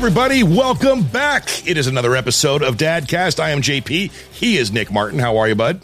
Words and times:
everybody. 0.00 0.42
Welcome 0.42 1.02
back. 1.02 1.68
It 1.68 1.76
is 1.76 1.86
another 1.86 2.16
episode 2.16 2.62
of 2.62 2.78
Dadcast. 2.78 3.38
I 3.38 3.50
am 3.50 3.60
JP. 3.60 4.10
He 4.32 4.56
is 4.56 4.72
Nick 4.72 4.90
Martin. 4.90 5.18
How 5.18 5.36
are 5.36 5.46
you, 5.46 5.54
bud? 5.54 5.82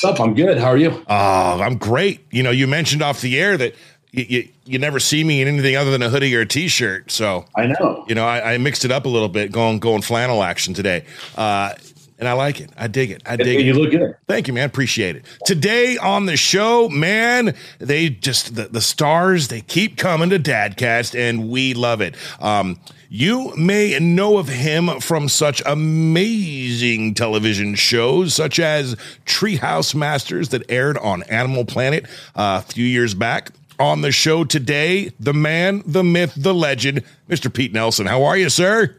What's 0.00 0.04
up? 0.04 0.20
I'm 0.24 0.34
good. 0.34 0.56
How 0.56 0.68
are 0.68 0.76
you? 0.76 1.04
Oh, 1.08 1.60
I'm 1.60 1.76
great. 1.76 2.24
You 2.30 2.44
know, 2.44 2.52
you 2.52 2.68
mentioned 2.68 3.02
off 3.02 3.20
the 3.20 3.36
air 3.40 3.56
that 3.56 3.74
you, 4.12 4.24
you, 4.28 4.48
you 4.66 4.78
never 4.78 5.00
see 5.00 5.24
me 5.24 5.42
in 5.42 5.48
anything 5.48 5.74
other 5.74 5.90
than 5.90 6.00
a 6.00 6.08
hoodie 6.08 6.32
or 6.36 6.42
a 6.42 6.46
t-shirt. 6.46 7.10
So 7.10 7.44
I 7.56 7.66
know. 7.66 8.04
You 8.06 8.14
know, 8.14 8.24
I, 8.24 8.54
I 8.54 8.58
mixed 8.58 8.84
it 8.84 8.92
up 8.92 9.04
a 9.04 9.08
little 9.08 9.28
bit, 9.28 9.50
going 9.50 9.80
going 9.80 10.02
flannel 10.02 10.44
action 10.44 10.72
today. 10.72 11.04
Uh, 11.36 11.74
and 12.20 12.28
I 12.28 12.34
like 12.34 12.60
it. 12.60 12.70
I 12.76 12.86
dig 12.86 13.10
it. 13.10 13.22
I 13.26 13.34
dig 13.34 13.54
you 13.54 13.58
it. 13.58 13.64
You 13.64 13.74
look 13.74 13.90
good. 13.90 14.14
Thank 14.28 14.46
you, 14.46 14.54
man. 14.54 14.66
Appreciate 14.66 15.16
it. 15.16 15.24
Today 15.44 15.98
on 15.98 16.26
the 16.26 16.36
show, 16.36 16.88
man, 16.88 17.56
they 17.80 18.10
just 18.10 18.54
the, 18.54 18.68
the 18.68 18.80
stars 18.80 19.48
they 19.48 19.60
keep 19.60 19.96
coming 19.96 20.30
to 20.30 20.38
Dadcast, 20.38 21.18
and 21.18 21.50
we 21.50 21.74
love 21.74 22.00
it. 22.00 22.14
Um, 22.38 22.78
you 23.08 23.54
may 23.56 23.98
know 23.98 24.38
of 24.38 24.48
him 24.48 25.00
from 25.00 25.28
such 25.28 25.62
amazing 25.66 27.14
television 27.14 27.74
shows 27.74 28.34
such 28.34 28.58
as 28.58 28.96
Treehouse 29.24 29.94
Masters 29.94 30.50
that 30.50 30.68
aired 30.70 30.98
on 30.98 31.22
Animal 31.24 31.64
Planet 31.64 32.04
uh, 32.34 32.62
a 32.64 32.72
few 32.72 32.84
years 32.84 33.14
back. 33.14 33.50
On 33.78 34.00
the 34.00 34.10
show 34.10 34.42
today, 34.44 35.10
the 35.20 35.34
man, 35.34 35.82
the 35.84 36.02
myth, 36.02 36.32
the 36.34 36.54
legend, 36.54 37.02
Mr. 37.28 37.52
Pete 37.52 37.74
Nelson. 37.74 38.06
How 38.06 38.24
are 38.24 38.36
you, 38.36 38.48
sir? 38.48 38.96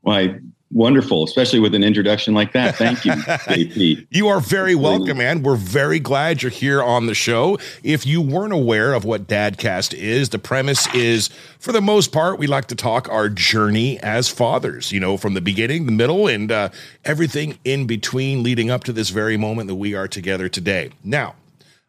Why, 0.00 0.40
wonderful, 0.74 1.24
especially 1.24 1.60
with 1.60 1.74
an 1.74 1.84
introduction 1.84 2.34
like 2.34 2.52
that. 2.52 2.76
Thank 2.76 3.04
you, 3.04 3.12
JP. 3.12 4.06
You 4.10 4.28
are 4.28 4.40
very 4.40 4.74
welcome, 4.74 5.18
man. 5.18 5.42
We're 5.42 5.56
very 5.56 6.00
glad 6.00 6.42
you're 6.42 6.50
here 6.50 6.82
on 6.82 7.06
the 7.06 7.14
show. 7.14 7.58
If 7.82 8.04
you 8.04 8.20
weren't 8.20 8.52
aware 8.52 8.92
of 8.92 9.04
what 9.04 9.26
Dadcast 9.26 9.94
is, 9.94 10.30
the 10.30 10.38
premise 10.38 10.92
is, 10.92 11.30
for 11.58 11.72
the 11.72 11.80
most 11.80 12.12
part, 12.12 12.38
we 12.38 12.46
like 12.46 12.66
to 12.66 12.74
talk 12.74 13.08
our 13.08 13.28
journey 13.28 13.98
as 14.00 14.28
fathers, 14.28 14.92
you 14.92 15.00
know, 15.00 15.16
from 15.16 15.34
the 15.34 15.40
beginning, 15.40 15.86
the 15.86 15.92
middle, 15.92 16.26
and 16.26 16.50
uh, 16.50 16.68
everything 17.04 17.58
in 17.64 17.86
between 17.86 18.42
leading 18.42 18.70
up 18.70 18.84
to 18.84 18.92
this 18.92 19.10
very 19.10 19.36
moment 19.36 19.68
that 19.68 19.76
we 19.76 19.94
are 19.94 20.08
together 20.08 20.48
today. 20.48 20.90
Now, 21.04 21.36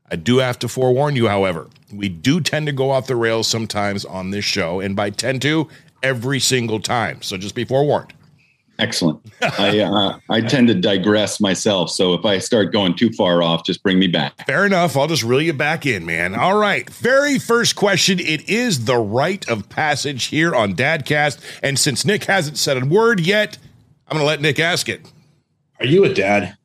I 0.09 0.16
do 0.16 0.38
have 0.38 0.59
to 0.59 0.68
forewarn 0.68 1.16
you, 1.16 1.28
however, 1.28 1.68
we 1.92 2.09
do 2.09 2.40
tend 2.40 2.68
to 2.68 2.72
go 2.72 2.92
off 2.92 3.08
the 3.08 3.16
rails 3.16 3.48
sometimes 3.48 4.06
on 4.06 4.30
this 4.30 4.46
show, 4.46 4.80
and 4.80 4.96
by 4.96 5.09
tend 5.09 5.42
to, 5.42 5.68
every 6.04 6.40
single 6.40 6.80
time. 6.80 7.24
So 7.24 7.36
just 7.36 7.56
be 7.56 7.66
forewarned. 7.66 8.14
Excellent. 8.78 9.22
I 9.42 9.80
uh, 9.80 10.20
I 10.30 10.42
tend 10.42 10.68
to 10.68 10.76
digress 10.76 11.40
myself, 11.40 11.90
so 11.90 12.14
if 12.14 12.26
I 12.26 12.40
start 12.40 12.73
going 12.73 12.95
too 12.95 13.09
far 13.12 13.42
off, 13.42 13.66
just 13.66 13.81
bring 13.81 14.00
me 14.00 14.08
back. 14.08 14.45
Fair 14.45 14.66
enough. 14.66 14.98
I'll 14.98 15.08
just 15.08 15.23
reel 15.23 15.42
you 15.42 15.54
back 15.54 15.86
in, 15.86 16.06
man. 16.06 16.36
All 16.36 16.58
right. 16.58 16.90
Very 16.90 17.40
first 17.40 17.76
question. 17.76 18.20
It 18.20 18.50
is 18.50 18.86
the 18.86 18.98
rite 18.98 19.48
of 19.48 19.70
passage 19.70 20.26
here 20.26 20.53
on 20.53 20.76
Dadcast, 20.76 21.40
and 21.64 21.80
since 21.80 22.06
Nick 22.06 22.26
hasn't 22.26 22.58
said 22.58 22.81
a 22.81 22.86
word 22.86 23.20
yet, 23.22 23.58
I'm 24.08 24.18
going 24.18 24.23
to 24.23 24.28
let 24.28 24.42
Nick 24.42 24.59
ask 24.59 24.90
it. 24.90 25.09
Are 25.80 25.86
you 25.86 26.03
a 26.03 26.14
dad? 26.14 26.58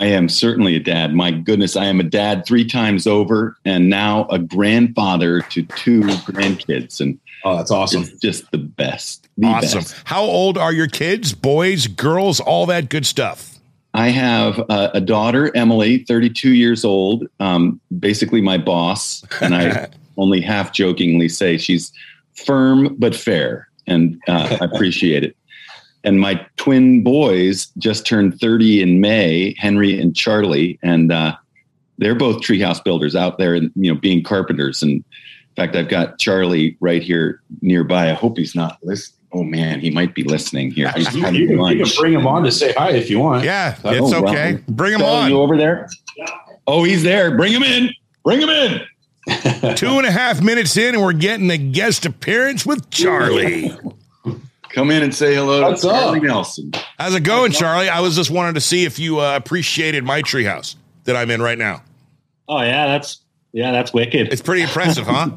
I 0.00 0.06
am 0.06 0.28
certainly 0.28 0.76
a 0.76 0.80
dad. 0.80 1.12
My 1.14 1.32
goodness, 1.32 1.74
I 1.74 1.86
am 1.86 1.98
a 1.98 2.04
dad 2.04 2.46
three 2.46 2.64
times 2.64 3.06
over, 3.06 3.56
and 3.64 3.88
now 3.90 4.26
a 4.28 4.38
grandfather 4.38 5.40
to 5.42 5.62
two 5.62 6.02
grandkids, 6.02 7.00
and 7.00 7.18
Oh, 7.44 7.56
that's 7.56 7.70
awesome. 7.70 8.02
it's 8.02 8.20
just 8.20 8.50
the 8.50 8.58
best. 8.58 9.28
The 9.38 9.46
Awesome. 9.46 9.80
best. 9.80 9.94
How 10.04 10.22
old 10.22 10.58
are 10.58 10.72
your 10.72 10.88
kids? 10.88 11.32
Boys, 11.34 11.86
girls, 11.86 12.40
all 12.40 12.66
that 12.66 12.88
good 12.88 13.06
stuff. 13.06 13.54
I 13.94 14.08
have 14.08 14.58
a, 14.68 14.90
a 14.94 15.00
daughter, 15.00 15.50
Emily, 15.56 15.98
32 16.04 16.52
years 16.54 16.84
old, 16.84 17.26
um, 17.40 17.80
basically 17.98 18.40
my 18.40 18.58
boss, 18.58 19.24
and 19.40 19.54
I 19.54 19.88
only 20.16 20.40
half 20.40 20.72
jokingly 20.72 21.28
say 21.28 21.56
she's 21.56 21.92
firm 22.34 22.94
but 22.98 23.14
fair, 23.14 23.68
and 23.86 24.20
uh, 24.28 24.58
I 24.60 24.64
appreciate 24.64 25.24
it. 25.24 25.34
And 26.04 26.20
my 26.20 26.44
twin 26.58 27.02
boys 27.02 27.68
just 27.78 28.06
turned 28.06 28.38
30 28.40 28.82
in 28.82 29.00
May, 29.00 29.54
Henry 29.58 29.98
and 30.00 30.14
Charlie, 30.14 30.78
and 30.82 31.10
uh, 31.12 31.34
they're 31.98 32.14
both 32.14 32.40
treehouse 32.42 32.82
builders 32.84 33.16
out 33.16 33.38
there, 33.38 33.54
and 33.54 33.72
you 33.74 33.92
know, 33.92 33.98
being 33.98 34.22
carpenters. 34.22 34.82
And 34.82 35.02
in 35.58 35.64
fact, 35.64 35.74
I've 35.74 35.88
got 35.88 36.20
Charlie 36.20 36.76
right 36.78 37.02
here 37.02 37.42
nearby. 37.62 38.10
I 38.10 38.12
hope 38.12 38.38
he's 38.38 38.54
not 38.54 38.78
listening. 38.84 39.18
Oh 39.32 39.42
man, 39.42 39.80
he 39.80 39.90
might 39.90 40.14
be 40.14 40.22
listening 40.22 40.70
here. 40.70 40.90
He's 40.92 41.12
You, 41.12 41.18
you 41.18 41.24
can, 41.24 41.34
you 41.66 41.84
can 41.84 41.96
bring 41.98 42.12
him 42.12 42.28
on 42.28 42.44
to 42.44 42.52
say 42.52 42.72
hi 42.74 42.92
if 42.92 43.10
you 43.10 43.18
want. 43.18 43.44
Yeah, 43.44 43.76
Oh, 43.82 43.90
it's 43.90 44.00
well, 44.00 44.28
okay. 44.28 44.62
Bring 44.68 44.94
him 44.94 45.02
on. 45.02 45.30
You 45.30 45.40
over 45.40 45.56
there? 45.56 45.88
Oh, 46.68 46.84
he's 46.84 47.02
there. 47.02 47.36
Bring 47.36 47.52
him 47.52 47.64
in. 47.64 47.90
Bring 48.22 48.40
him 48.40 48.48
in. 48.48 48.80
Two 49.74 49.98
and 49.98 50.06
a 50.06 50.12
half 50.12 50.40
minutes 50.40 50.76
in, 50.76 50.94
and 50.94 51.02
we're 51.02 51.12
getting 51.12 51.50
a 51.50 51.58
guest 51.58 52.06
appearance 52.06 52.64
with 52.64 52.88
Charlie. 52.90 53.72
Come 54.70 54.92
in 54.92 55.02
and 55.02 55.12
say 55.12 55.34
hello 55.34 55.62
What's 55.62 55.82
to 55.82 55.88
up? 55.88 56.22
Nelson. 56.22 56.70
How's 56.98 57.16
it 57.16 57.24
going, 57.24 57.50
Charlie? 57.50 57.88
I 57.88 57.98
was 57.98 58.14
just 58.14 58.30
wanting 58.30 58.54
to 58.54 58.60
see 58.60 58.84
if 58.84 59.00
you 59.00 59.18
uh, 59.18 59.34
appreciated 59.34 60.04
my 60.04 60.22
treehouse 60.22 60.76
that 61.02 61.16
I'm 61.16 61.32
in 61.32 61.42
right 61.42 61.58
now. 61.58 61.82
Oh 62.46 62.62
yeah, 62.62 62.86
that's 62.86 63.22
yeah, 63.52 63.72
that's 63.72 63.92
wicked. 63.92 64.32
It's 64.32 64.42
pretty 64.42 64.62
impressive, 64.62 65.06
huh? 65.06 65.30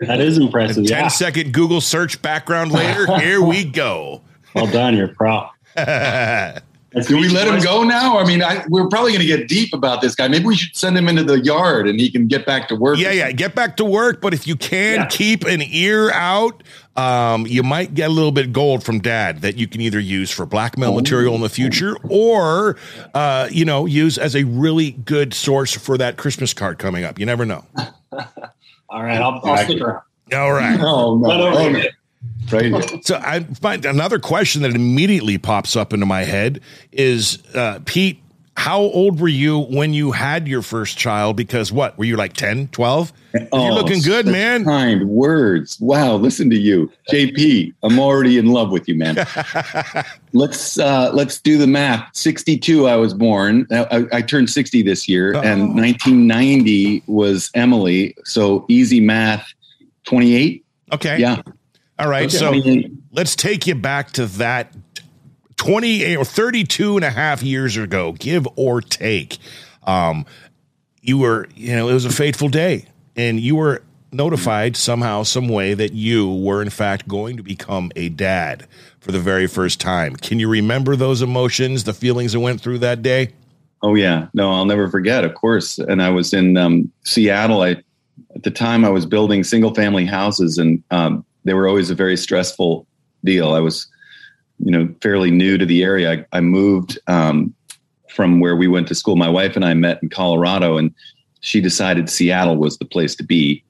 That 0.00 0.20
is 0.20 0.38
impressive. 0.38 0.86
10 0.86 0.98
Yeah, 1.04 1.08
second 1.08 1.52
Google 1.52 1.80
search 1.80 2.20
background 2.22 2.72
later. 2.72 3.06
Here 3.20 3.40
we 3.42 3.64
go. 3.64 4.22
well 4.54 4.66
done. 4.66 4.96
You're 4.96 5.08
pro. 5.08 5.48
Do 5.76 7.16
we 7.20 7.28
let 7.28 7.46
him 7.48 7.60
go 7.62 7.82
now? 7.82 8.18
I 8.18 8.24
mean, 8.26 8.42
I, 8.42 8.64
we're 8.68 8.88
probably 8.88 9.12
going 9.12 9.20
to 9.20 9.26
get 9.26 9.48
deep 9.48 9.74
about 9.74 10.00
this 10.00 10.14
guy. 10.14 10.28
Maybe 10.28 10.46
we 10.46 10.56
should 10.56 10.74
send 10.74 10.96
him 10.96 11.08
into 11.08 11.24
the 11.24 11.40
yard 11.40 11.86
and 11.88 12.00
he 12.00 12.10
can 12.10 12.26
get 12.26 12.46
back 12.46 12.68
to 12.68 12.76
work. 12.76 12.98
yeah, 12.98 13.10
yeah. 13.10 13.30
Get 13.32 13.54
back 13.54 13.76
to 13.78 13.84
work, 13.84 14.20
but 14.22 14.32
if 14.32 14.46
you 14.46 14.56
can 14.56 15.00
Yeah. 15.00 15.06
keep 15.06 15.44
an 15.44 15.60
ear 15.62 16.10
out, 16.12 16.62
um, 16.96 17.46
you 17.46 17.62
might 17.62 17.92
get 17.92 18.08
a 18.08 18.12
little 18.12 18.32
bit 18.32 18.50
gold 18.54 18.82
from 18.82 19.00
dad 19.00 19.42
that 19.42 19.56
you 19.58 19.66
can 19.66 19.82
either 19.82 20.00
use 20.00 20.30
for 20.30 20.46
blackmail 20.46 20.94
material 20.94 21.34
in 21.34 21.42
the 21.42 21.50
future 21.50 21.96
or, 22.08 22.76
uh, 23.12 23.48
you 23.50 23.66
know, 23.66 23.84
use 23.84 24.16
as 24.16 24.34
a 24.34 24.44
really 24.44 24.92
good 24.92 25.34
source 25.34 25.72
for 25.74 25.98
that 25.98 26.16
Christmas 26.16 26.54
card 26.54 26.78
coming 26.78 27.04
up. 27.04 27.18
You 27.18 27.26
never 27.26 27.44
know. 27.44 27.64
All 28.96 29.02
right, 29.02 29.20
I'll, 29.20 29.42
I'll 29.44 29.58
stick 29.58 29.78
around. 29.82 30.00
All 30.32 30.52
right. 30.52 30.80
Oh, 30.80 31.18
no. 31.18 31.28
Right 31.28 31.66
over. 31.66 31.82
Right. 32.50 33.04
So 33.04 33.16
I 33.16 33.40
find 33.40 33.84
another 33.84 34.18
question 34.18 34.62
that 34.62 34.74
immediately 34.74 35.36
pops 35.36 35.76
up 35.76 35.92
into 35.92 36.06
my 36.06 36.24
head 36.24 36.62
is 36.92 37.42
uh, 37.54 37.80
Pete, 37.84 38.22
how 38.56 38.80
old 38.80 39.20
were 39.20 39.28
you 39.28 39.60
when 39.60 39.92
you 39.92 40.12
had 40.12 40.48
your 40.48 40.62
first 40.62 40.96
child? 40.96 41.36
Because 41.36 41.70
what, 41.70 41.96
were 41.98 42.04
you 42.06 42.16
like 42.16 42.32
10, 42.32 42.68
12? 42.68 43.12
You're 43.34 43.48
Oh, 43.52 43.74
looking 43.74 44.00
good, 44.00 44.26
man. 44.26 44.64
Kind 44.64 45.06
words. 45.08 45.78
Wow. 45.78 46.16
Listen 46.16 46.48
to 46.50 46.56
you, 46.56 46.90
JP. 47.12 47.74
I'm 47.82 47.98
already 47.98 48.38
in 48.38 48.46
love 48.46 48.70
with 48.70 48.88
you, 48.88 48.94
man. 48.94 49.16
let's 50.32 50.78
uh, 50.78 51.10
let's 51.12 51.38
do 51.40 51.58
the 51.58 51.66
math. 51.66 52.08
62. 52.16 52.86
I 52.88 52.96
was 52.96 53.12
born. 53.14 53.66
I, 53.70 53.84
I- 53.90 54.16
I 54.18 54.22
turned 54.22 54.48
60 54.48 54.82
this 54.82 55.06
year, 55.08 55.34
Oh. 55.36 55.40
and 55.42 55.74
1990 55.76 57.02
was 57.06 57.50
Emily. 57.54 58.14
So 58.24 58.64
easy 58.68 59.00
math. 59.00 59.46
28. 60.04 60.64
Okay. 60.92 61.18
Yeah. 61.18 61.42
All 61.98 62.08
right. 62.08 62.30
So 62.30 62.54
let's 63.12 63.36
take 63.36 63.66
you 63.66 63.74
back 63.74 64.12
to 64.12 64.26
that 64.26 64.72
20 65.56 66.16
or 66.16 66.24
32 66.24 66.96
and 66.96 67.04
a 67.04 67.10
half 67.10 67.42
years 67.42 67.76
ago, 67.76 68.12
give 68.12 68.46
or 68.56 68.80
take. 68.80 69.38
Um, 69.84 70.26
you 71.00 71.18
were, 71.18 71.48
you 71.54 71.74
know, 71.74 71.88
it 71.88 71.94
was 71.94 72.04
a 72.04 72.10
fateful 72.10 72.48
day 72.48 72.86
and 73.14 73.40
you 73.40 73.56
were 73.56 73.82
notified 74.12 74.76
somehow, 74.76 75.22
some 75.22 75.48
way 75.48 75.74
that 75.74 75.92
you 75.92 76.32
were 76.32 76.62
in 76.62 76.70
fact 76.70 77.08
going 77.08 77.36
to 77.36 77.42
become 77.42 77.90
a 77.96 78.08
dad 78.08 78.66
for 79.00 79.12
the 79.12 79.20
very 79.20 79.46
first 79.46 79.80
time. 79.80 80.16
Can 80.16 80.38
you 80.38 80.48
remember 80.48 80.96
those 80.96 81.22
emotions, 81.22 81.84
the 81.84 81.92
feelings 81.92 82.32
that 82.32 82.40
went 82.40 82.60
through 82.60 82.78
that 82.78 83.02
day? 83.02 83.32
Oh 83.82 83.94
yeah, 83.94 84.28
no, 84.34 84.52
I'll 84.52 84.64
never 84.64 84.88
forget. 84.88 85.24
Of 85.24 85.34
course, 85.34 85.78
and 85.78 86.02
I 86.02 86.10
was 86.10 86.32
in 86.32 86.56
um, 86.56 86.90
Seattle. 87.04 87.62
I 87.62 87.76
at 88.34 88.42
the 88.42 88.50
time 88.50 88.84
I 88.84 88.88
was 88.88 89.06
building 89.06 89.44
single 89.44 89.74
family 89.74 90.06
houses, 90.06 90.58
and 90.58 90.82
um, 90.90 91.24
they 91.44 91.54
were 91.54 91.68
always 91.68 91.90
a 91.90 91.94
very 91.94 92.16
stressful 92.16 92.86
deal. 93.22 93.52
I 93.52 93.60
was, 93.60 93.86
you 94.58 94.70
know, 94.70 94.88
fairly 95.02 95.30
new 95.30 95.58
to 95.58 95.66
the 95.66 95.82
area. 95.82 96.12
I, 96.12 96.38
I 96.38 96.40
moved 96.40 96.98
um, 97.06 97.54
from 98.10 98.40
where 98.40 98.56
we 98.56 98.68
went 98.68 98.88
to 98.88 98.94
school. 98.94 99.16
My 99.16 99.28
wife 99.28 99.56
and 99.56 99.64
I 99.64 99.74
met 99.74 100.02
in 100.02 100.08
Colorado, 100.08 100.76
and 100.76 100.94
she 101.40 101.60
decided 101.60 102.08
Seattle 102.08 102.56
was 102.56 102.78
the 102.78 102.84
place 102.84 103.14
to 103.16 103.24
be. 103.24 103.62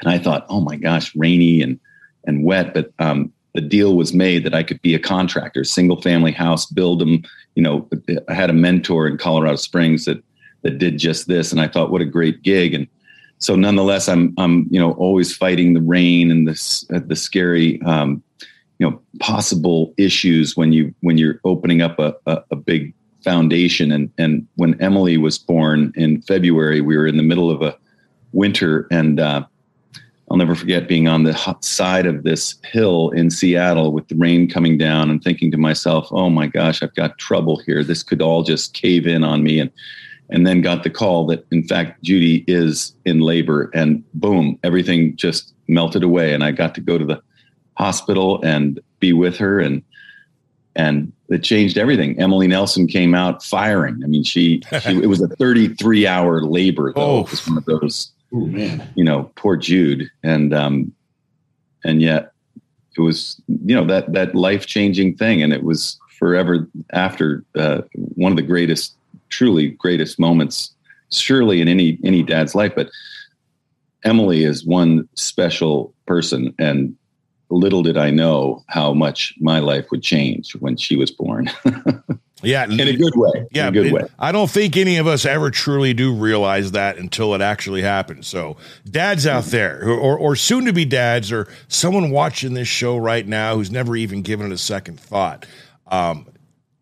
And 0.00 0.10
I 0.10 0.18
thought, 0.18 0.46
oh 0.48 0.60
my 0.60 0.76
gosh, 0.76 1.14
rainy 1.14 1.62
and 1.62 1.78
and 2.26 2.44
wet, 2.44 2.72
but 2.72 2.90
um, 2.98 3.30
the 3.54 3.60
deal 3.60 3.96
was 3.96 4.14
made 4.14 4.44
that 4.44 4.54
I 4.54 4.62
could 4.62 4.80
be 4.80 4.94
a 4.94 4.98
contractor, 4.98 5.62
single 5.62 6.00
family 6.00 6.32
house, 6.32 6.66
build 6.66 7.00
them. 7.00 7.22
You 7.54 7.62
know, 7.62 7.88
I 8.28 8.34
had 8.34 8.50
a 8.50 8.54
mentor 8.54 9.06
in 9.06 9.18
Colorado 9.18 9.56
Springs 9.56 10.06
that 10.06 10.22
that 10.62 10.78
did 10.78 10.98
just 10.98 11.28
this, 11.28 11.52
and 11.52 11.60
I 11.60 11.68
thought, 11.68 11.90
what 11.90 12.00
a 12.00 12.06
great 12.06 12.42
gig. 12.42 12.72
And 12.74 12.88
so, 13.38 13.54
nonetheless, 13.54 14.08
I'm 14.08 14.34
I'm 14.38 14.66
you 14.70 14.80
know 14.80 14.92
always 14.92 15.34
fighting 15.36 15.74
the 15.74 15.82
rain 15.82 16.30
and 16.30 16.48
this 16.48 16.86
uh, 16.92 17.00
the 17.04 17.16
scary 17.16 17.80
um, 17.82 18.22
you 18.78 18.88
know 18.88 19.00
possible 19.20 19.94
issues 19.96 20.56
when 20.56 20.72
you 20.72 20.94
when 21.00 21.18
you're 21.18 21.40
opening 21.44 21.82
up 21.82 21.98
a, 21.98 22.14
a, 22.26 22.42
a 22.52 22.56
big 22.56 22.92
foundation. 23.24 23.90
And 23.90 24.10
and 24.18 24.46
when 24.56 24.80
Emily 24.80 25.16
was 25.16 25.38
born 25.38 25.92
in 25.96 26.20
February, 26.22 26.80
we 26.80 26.96
were 26.96 27.06
in 27.06 27.16
the 27.16 27.22
middle 27.22 27.50
of 27.50 27.62
a 27.62 27.76
winter, 28.32 28.86
and 28.90 29.18
uh, 29.18 29.44
I'll 30.30 30.36
never 30.36 30.54
forget 30.54 30.88
being 30.88 31.08
on 31.08 31.24
the 31.24 31.56
side 31.60 32.06
of 32.06 32.22
this 32.22 32.56
hill 32.64 33.10
in 33.10 33.30
Seattle 33.30 33.92
with 33.92 34.08
the 34.08 34.16
rain 34.16 34.48
coming 34.48 34.78
down 34.78 35.10
and 35.10 35.22
thinking 35.22 35.50
to 35.50 35.56
myself, 35.56 36.08
"Oh 36.10 36.30
my 36.30 36.46
gosh, 36.46 36.82
I've 36.82 36.94
got 36.94 37.18
trouble 37.18 37.56
here. 37.66 37.82
This 37.82 38.02
could 38.02 38.22
all 38.22 38.42
just 38.42 38.74
cave 38.74 39.06
in 39.06 39.24
on 39.24 39.42
me." 39.42 39.58
And 39.58 39.70
and 40.30 40.46
then 40.46 40.62
got 40.62 40.84
the 40.84 40.90
call 40.90 41.26
that 41.26 41.46
in 41.50 41.62
fact 41.64 42.02
Judy 42.02 42.44
is 42.46 42.94
in 43.04 43.20
labor, 43.20 43.70
and 43.74 44.04
boom, 44.14 44.58
everything 44.62 45.16
just 45.16 45.54
melted 45.68 46.02
away, 46.02 46.34
and 46.34 46.44
I 46.44 46.50
got 46.50 46.74
to 46.74 46.80
go 46.80 46.98
to 46.98 47.04
the 47.04 47.22
hospital 47.76 48.40
and 48.42 48.80
be 49.00 49.12
with 49.12 49.36
her, 49.38 49.60
and 49.60 49.82
and 50.76 51.12
it 51.28 51.42
changed 51.42 51.78
everything. 51.78 52.20
Emily 52.20 52.46
Nelson 52.46 52.86
came 52.86 53.14
out 53.14 53.42
firing. 53.42 54.00
I 54.02 54.06
mean, 54.06 54.24
she, 54.24 54.62
she 54.80 55.02
it 55.02 55.08
was 55.08 55.22
a 55.22 55.28
33 55.28 56.06
hour 56.06 56.42
labor 56.42 56.92
though. 56.92 57.00
Oh. 57.00 57.20
It 57.20 57.30
was 57.30 57.46
one 57.46 57.58
of 57.58 57.64
those 57.64 58.12
Oh 58.34 58.46
man. 58.46 58.88
you 58.96 59.04
know, 59.04 59.30
poor 59.36 59.56
Jude, 59.56 60.10
and 60.24 60.52
um, 60.52 60.92
and 61.84 62.02
yet 62.02 62.32
it 62.96 63.00
was 63.00 63.40
you 63.46 63.74
know 63.74 63.86
that 63.86 64.12
that 64.12 64.34
life 64.34 64.66
changing 64.66 65.16
thing, 65.16 65.42
and 65.42 65.52
it 65.52 65.62
was 65.62 65.98
forever 66.18 66.68
after 66.92 67.44
uh, 67.54 67.82
one 67.94 68.32
of 68.32 68.36
the 68.36 68.42
greatest, 68.42 68.94
truly 69.28 69.68
greatest 69.68 70.18
moments, 70.18 70.74
surely 71.12 71.60
in 71.60 71.68
any 71.68 71.98
any 72.02 72.24
dad's 72.24 72.56
life. 72.56 72.72
But 72.74 72.88
Emily 74.04 74.42
is 74.42 74.64
one 74.64 75.08
special 75.14 75.94
person, 76.06 76.52
and 76.58 76.96
little 77.54 77.82
did 77.82 77.96
I 77.96 78.10
know 78.10 78.62
how 78.68 78.92
much 78.92 79.34
my 79.40 79.58
life 79.58 79.90
would 79.90 80.02
change 80.02 80.54
when 80.56 80.76
she 80.76 80.96
was 80.96 81.10
born 81.10 81.50
Yeah, 82.44 82.64
in 82.64 82.80
a 82.80 82.96
good 82.96 83.16
way. 83.16 83.46
Yeah, 83.50 83.68
in 83.68 83.76
a 83.76 83.82
good 83.82 83.92
way. 83.92 84.02
I 84.18 84.32
don't 84.32 84.50
think 84.50 84.76
any 84.76 84.98
of 84.98 85.06
us 85.06 85.24
ever 85.24 85.50
truly 85.50 85.94
do 85.94 86.14
realize 86.14 86.72
that 86.72 86.98
until 86.98 87.34
it 87.34 87.40
actually 87.40 87.82
happens. 87.82 88.26
So, 88.26 88.56
dads 88.88 89.26
out 89.26 89.44
there, 89.44 89.82
or, 89.82 89.96
or, 89.96 90.18
or 90.18 90.36
soon 90.36 90.64
to 90.66 90.72
be 90.72 90.84
dads, 90.84 91.32
or 91.32 91.48
someone 91.68 92.10
watching 92.10 92.54
this 92.54 92.68
show 92.68 92.96
right 92.96 93.26
now 93.26 93.56
who's 93.56 93.70
never 93.70 93.96
even 93.96 94.22
given 94.22 94.46
it 94.46 94.52
a 94.52 94.58
second 94.58 95.00
thought, 95.00 95.46
um, 95.88 96.26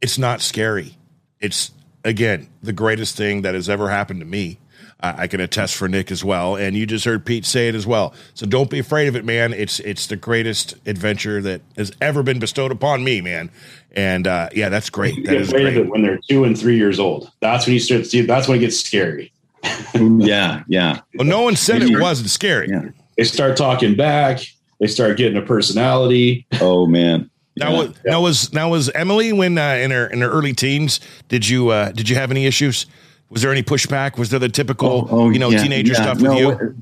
it's 0.01 0.19
not 0.19 0.41
scary. 0.41 0.97
It's, 1.41 1.71
again, 2.05 2.49
the 2.63 2.73
greatest 2.73 3.17
thing 3.17 3.43
that 3.43 3.55
has 3.55 3.69
ever 3.69 3.89
happened 3.89 4.21
to 4.21 4.27
me. 4.27 4.59
I 5.03 5.23
I 5.23 5.27
can 5.27 5.41
attest 5.41 5.77
for 5.77 5.89
Nick 5.89 6.11
as 6.11 6.25
well, 6.25 6.57
and 6.57 6.77
you 6.77 6.87
just 6.87 7.05
heard 7.05 7.25
Pete 7.25 7.45
say 7.45 7.69
it 7.69 7.75
as 7.75 7.87
well. 7.87 8.15
So 8.35 8.47
don't 8.47 8.71
be 8.71 8.79
afraid 8.79 9.09
of 9.09 9.17
it, 9.17 9.25
man. 9.25 9.53
It's 9.53 9.81
it's 9.81 10.07
the 10.07 10.17
greatest 10.17 10.75
adventure 10.87 11.41
that 11.43 11.61
has 11.77 11.93
ever 12.01 12.23
been 12.23 12.39
bestowed 12.39 12.71
upon 12.73 13.05
me, 13.05 13.21
man. 13.21 13.51
And 13.95 14.27
uh, 14.27 14.49
yeah, 14.55 14.69
that's 14.69 14.89
great. 14.91 15.17
You 15.17 15.25
That 15.25 15.33
get 15.33 15.41
is 15.43 15.49
afraid 15.49 15.67
of 15.67 15.77
it 15.77 15.89
when 15.89 16.03
they're 16.03 16.21
two 16.29 16.45
and 16.45 16.59
three 16.59 16.77
years 16.77 16.99
old. 16.99 17.31
That's 17.41 17.67
when 17.67 17.75
you 17.75 17.81
start 17.81 18.05
to 18.05 18.09
see. 18.09 18.23
That's 18.23 18.49
when 18.49 18.57
it 18.59 18.61
gets 18.61 18.81
scary. 18.81 19.33
yeah, 19.95 20.63
yeah. 20.67 21.01
Well, 21.15 21.27
no 21.27 21.43
one 21.43 21.57
said 21.57 21.83
it 21.83 22.01
wasn't 22.01 22.31
scary. 22.31 22.69
Yeah. 22.69 22.89
They 23.17 23.25
start 23.25 23.57
talking 23.57 23.95
back. 23.95 24.41
They 24.81 24.87
start 24.87 25.17
getting 25.17 25.37
a 25.37 25.43
personality. 25.43 26.47
Oh 26.61 26.87
man. 26.87 27.31
Now 27.57 27.71
Yeah. 27.71 27.79
was 27.79 27.95
now 28.05 28.21
was 28.23 28.53
now 28.53 28.71
was 28.71 28.89
Emily 28.91 29.33
when 29.33 29.59
uh, 29.59 29.75
in 29.75 29.91
her 29.91 30.07
in 30.07 30.21
her 30.23 30.31
early 30.31 30.55
teens? 30.55 31.01
Did 31.29 31.49
you 31.49 31.69
uh, 31.69 31.93
did 31.93 32.09
you 32.09 32.17
have 32.17 32.31
any 32.31 32.47
issues? 32.47 32.87
Was 33.33 33.41
there 33.41 33.51
any 33.51 33.63
pushback? 33.63 34.19
Was 34.19 34.29
there 34.29 34.39
the 34.39 34.51
typical 34.51 35.09
oh 35.11 35.31
you 35.31 35.39
know 35.39 35.49
yeah, 35.49 35.63
teenager 35.63 35.95
yeah. 35.95 36.03
stuff 36.03 36.21
No, 36.21 36.35
with 36.35 36.61
you? 36.61 36.77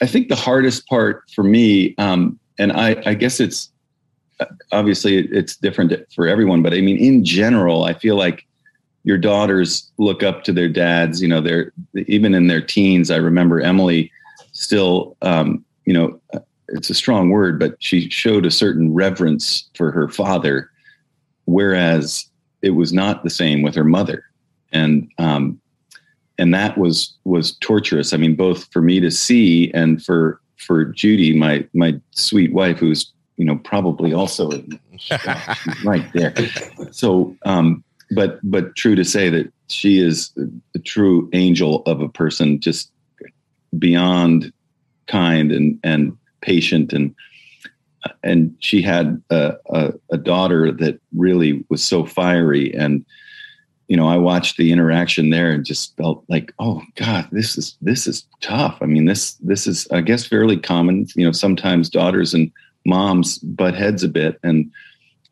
I 0.00 0.06
think 0.06 0.28
the 0.28 0.34
hardest 0.34 0.86
part 0.86 1.24
for 1.34 1.44
me, 1.44 1.94
um, 1.98 2.40
and 2.58 2.72
I, 2.72 3.02
I 3.04 3.12
guess 3.12 3.38
it's 3.38 3.70
uh, 4.40 4.46
obviously 4.72 5.18
it's 5.18 5.56
different 5.56 5.92
for 6.14 6.26
everyone, 6.26 6.62
but 6.62 6.72
I 6.72 6.80
mean, 6.80 6.96
in 6.96 7.22
general, 7.22 7.84
I 7.84 7.92
feel 7.92 8.16
like 8.16 8.46
your 9.04 9.18
daughters 9.18 9.90
look 9.98 10.22
up 10.22 10.42
to 10.44 10.54
their 10.54 10.70
dads. 10.70 11.20
You 11.20 11.28
know, 11.28 11.42
they're 11.42 11.70
even 12.06 12.34
in 12.34 12.46
their 12.46 12.62
teens. 12.62 13.10
I 13.10 13.16
remember 13.16 13.60
Emily 13.60 14.10
still, 14.52 15.18
um, 15.20 15.62
you 15.84 15.92
know, 15.92 16.18
uh, 16.32 16.38
it's 16.68 16.88
a 16.88 16.94
strong 16.94 17.28
word, 17.28 17.58
but 17.58 17.76
she 17.78 18.08
showed 18.08 18.46
a 18.46 18.50
certain 18.50 18.94
reverence 18.94 19.68
for 19.74 19.90
her 19.92 20.08
father, 20.08 20.70
whereas 21.44 22.24
it 22.62 22.70
was 22.70 22.90
not 22.90 23.22
the 23.22 23.28
same 23.28 23.60
with 23.60 23.74
her 23.74 23.84
mother. 23.84 24.24
And 24.72 25.10
um, 25.18 25.60
and 26.40 26.54
that 26.54 26.78
was 26.78 27.14
was 27.24 27.52
torturous. 27.60 28.12
I 28.12 28.16
mean, 28.16 28.34
both 28.34 28.64
for 28.72 28.80
me 28.80 28.98
to 29.00 29.10
see 29.10 29.70
and 29.72 30.02
for 30.02 30.40
for 30.56 30.86
Judy, 30.86 31.36
my 31.36 31.66
my 31.74 32.00
sweet 32.12 32.52
wife, 32.52 32.78
who's 32.78 33.12
you 33.36 33.44
know 33.44 33.56
probably 33.56 34.14
also 34.14 34.50
right 35.84 36.06
there. 36.14 36.34
So, 36.92 37.36
um, 37.44 37.84
but 38.12 38.40
but 38.42 38.74
true 38.74 38.94
to 38.94 39.04
say 39.04 39.28
that 39.28 39.52
she 39.68 39.98
is 40.00 40.30
a 40.74 40.78
true 40.78 41.28
angel 41.34 41.82
of 41.84 42.00
a 42.00 42.08
person, 42.08 42.58
just 42.58 42.90
beyond 43.78 44.50
kind 45.06 45.52
and 45.52 45.78
and 45.84 46.16
patient 46.40 46.94
and 46.94 47.14
and 48.22 48.56
she 48.60 48.80
had 48.80 49.22
a, 49.28 49.56
a, 49.68 49.92
a 50.12 50.16
daughter 50.16 50.72
that 50.72 50.98
really 51.14 51.62
was 51.68 51.84
so 51.84 52.06
fiery 52.06 52.74
and 52.74 53.04
you 53.90 53.96
know 53.96 54.08
i 54.08 54.16
watched 54.16 54.56
the 54.56 54.70
interaction 54.72 55.30
there 55.30 55.50
and 55.50 55.66
just 55.66 55.94
felt 55.96 56.24
like 56.28 56.52
oh 56.60 56.80
god 56.94 57.28
this 57.32 57.58
is 57.58 57.76
this 57.82 58.06
is 58.06 58.24
tough. 58.40 58.78
I 58.80 58.86
mean 58.86 59.04
this 59.04 59.34
this 59.50 59.66
is 59.66 59.86
i 59.90 60.00
guess 60.00 60.24
fairly 60.24 60.56
common 60.56 61.06
you 61.16 61.26
know 61.26 61.32
sometimes 61.32 61.90
daughters 61.90 62.32
and 62.32 62.50
moms 62.86 63.38
butt 63.38 63.74
heads 63.74 64.02
a 64.04 64.08
bit. 64.08 64.38
And 64.44 64.70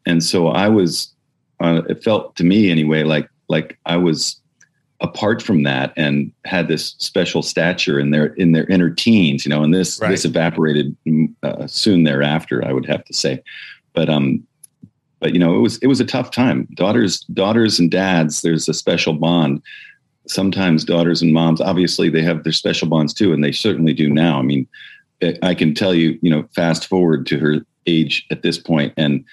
and 0.07 0.23
so 0.23 0.49
i 0.49 0.69
was 0.69 1.15
uh, 1.61 1.83
it 1.89 2.03
felt 2.03 2.35
to 2.37 2.45
me 2.45 2.71
anyway 2.71 3.05
like 3.05 3.29
like 3.49 3.79
i 3.87 3.97
was 3.97 4.41
apart 5.01 5.41
from 5.41 5.63
that 5.63 5.93
and 5.97 6.33
had 6.45 6.67
this 6.67 6.97
special 6.99 7.43
stature 7.43 8.01
in 8.01 8.11
their 8.11 8.27
in 8.35 8.51
their 8.53 8.67
inner 8.67 8.91
teens 8.91 9.45
you 9.47 9.51
know 9.51 9.63
and 9.63 9.73
this 9.73 10.01
Right. 10.01 10.11
this 10.11 10.25
evaporated 10.25 10.97
mm, 11.07 11.33
uh, 11.45 11.67
soon 11.69 12.03
thereafter 12.03 12.65
i 12.67 12.73
would 12.73 12.87
have 12.87 13.05
to 13.05 13.15
say. 13.15 13.41
But 13.95 14.09
um 14.09 14.47
but 15.21 15.33
you 15.33 15.39
know 15.39 15.55
it 15.57 15.61
was 15.61 15.79
it 15.79 15.87
was 15.87 16.01
a 16.01 16.05
tough 16.05 16.31
time 16.31 16.67
daughters 16.75 17.21
daughters 17.33 17.79
and 17.79 17.91
dads 17.91 18.43
there's 18.43 18.69
a 18.69 18.75
special 18.75 19.13
bond 19.15 19.63
sometimes 20.27 20.85
daughters 20.85 21.23
and 21.23 21.33
moms 21.33 21.61
obviously 21.61 22.09
they 22.09 22.23
have 22.23 22.45
their 22.45 22.53
special 22.53 22.89
bonds 22.89 23.15
too 23.15 23.33
and 23.33 23.43
they 23.43 23.53
certainly 23.53 23.93
do 23.93 24.09
now 24.09 24.39
i 24.39 24.43
mean 24.43 24.67
I- 25.23 25.39
i 25.43 25.55
can 25.55 25.75
tell 25.75 25.95
you 25.95 26.19
you 26.23 26.31
know 26.31 26.45
fast 26.55 26.87
forward 26.87 27.27
to 27.27 27.39
her 27.39 27.57
age 27.87 28.27
at 28.31 28.43
this 28.43 28.59
point 28.59 28.93
and 28.97 29.25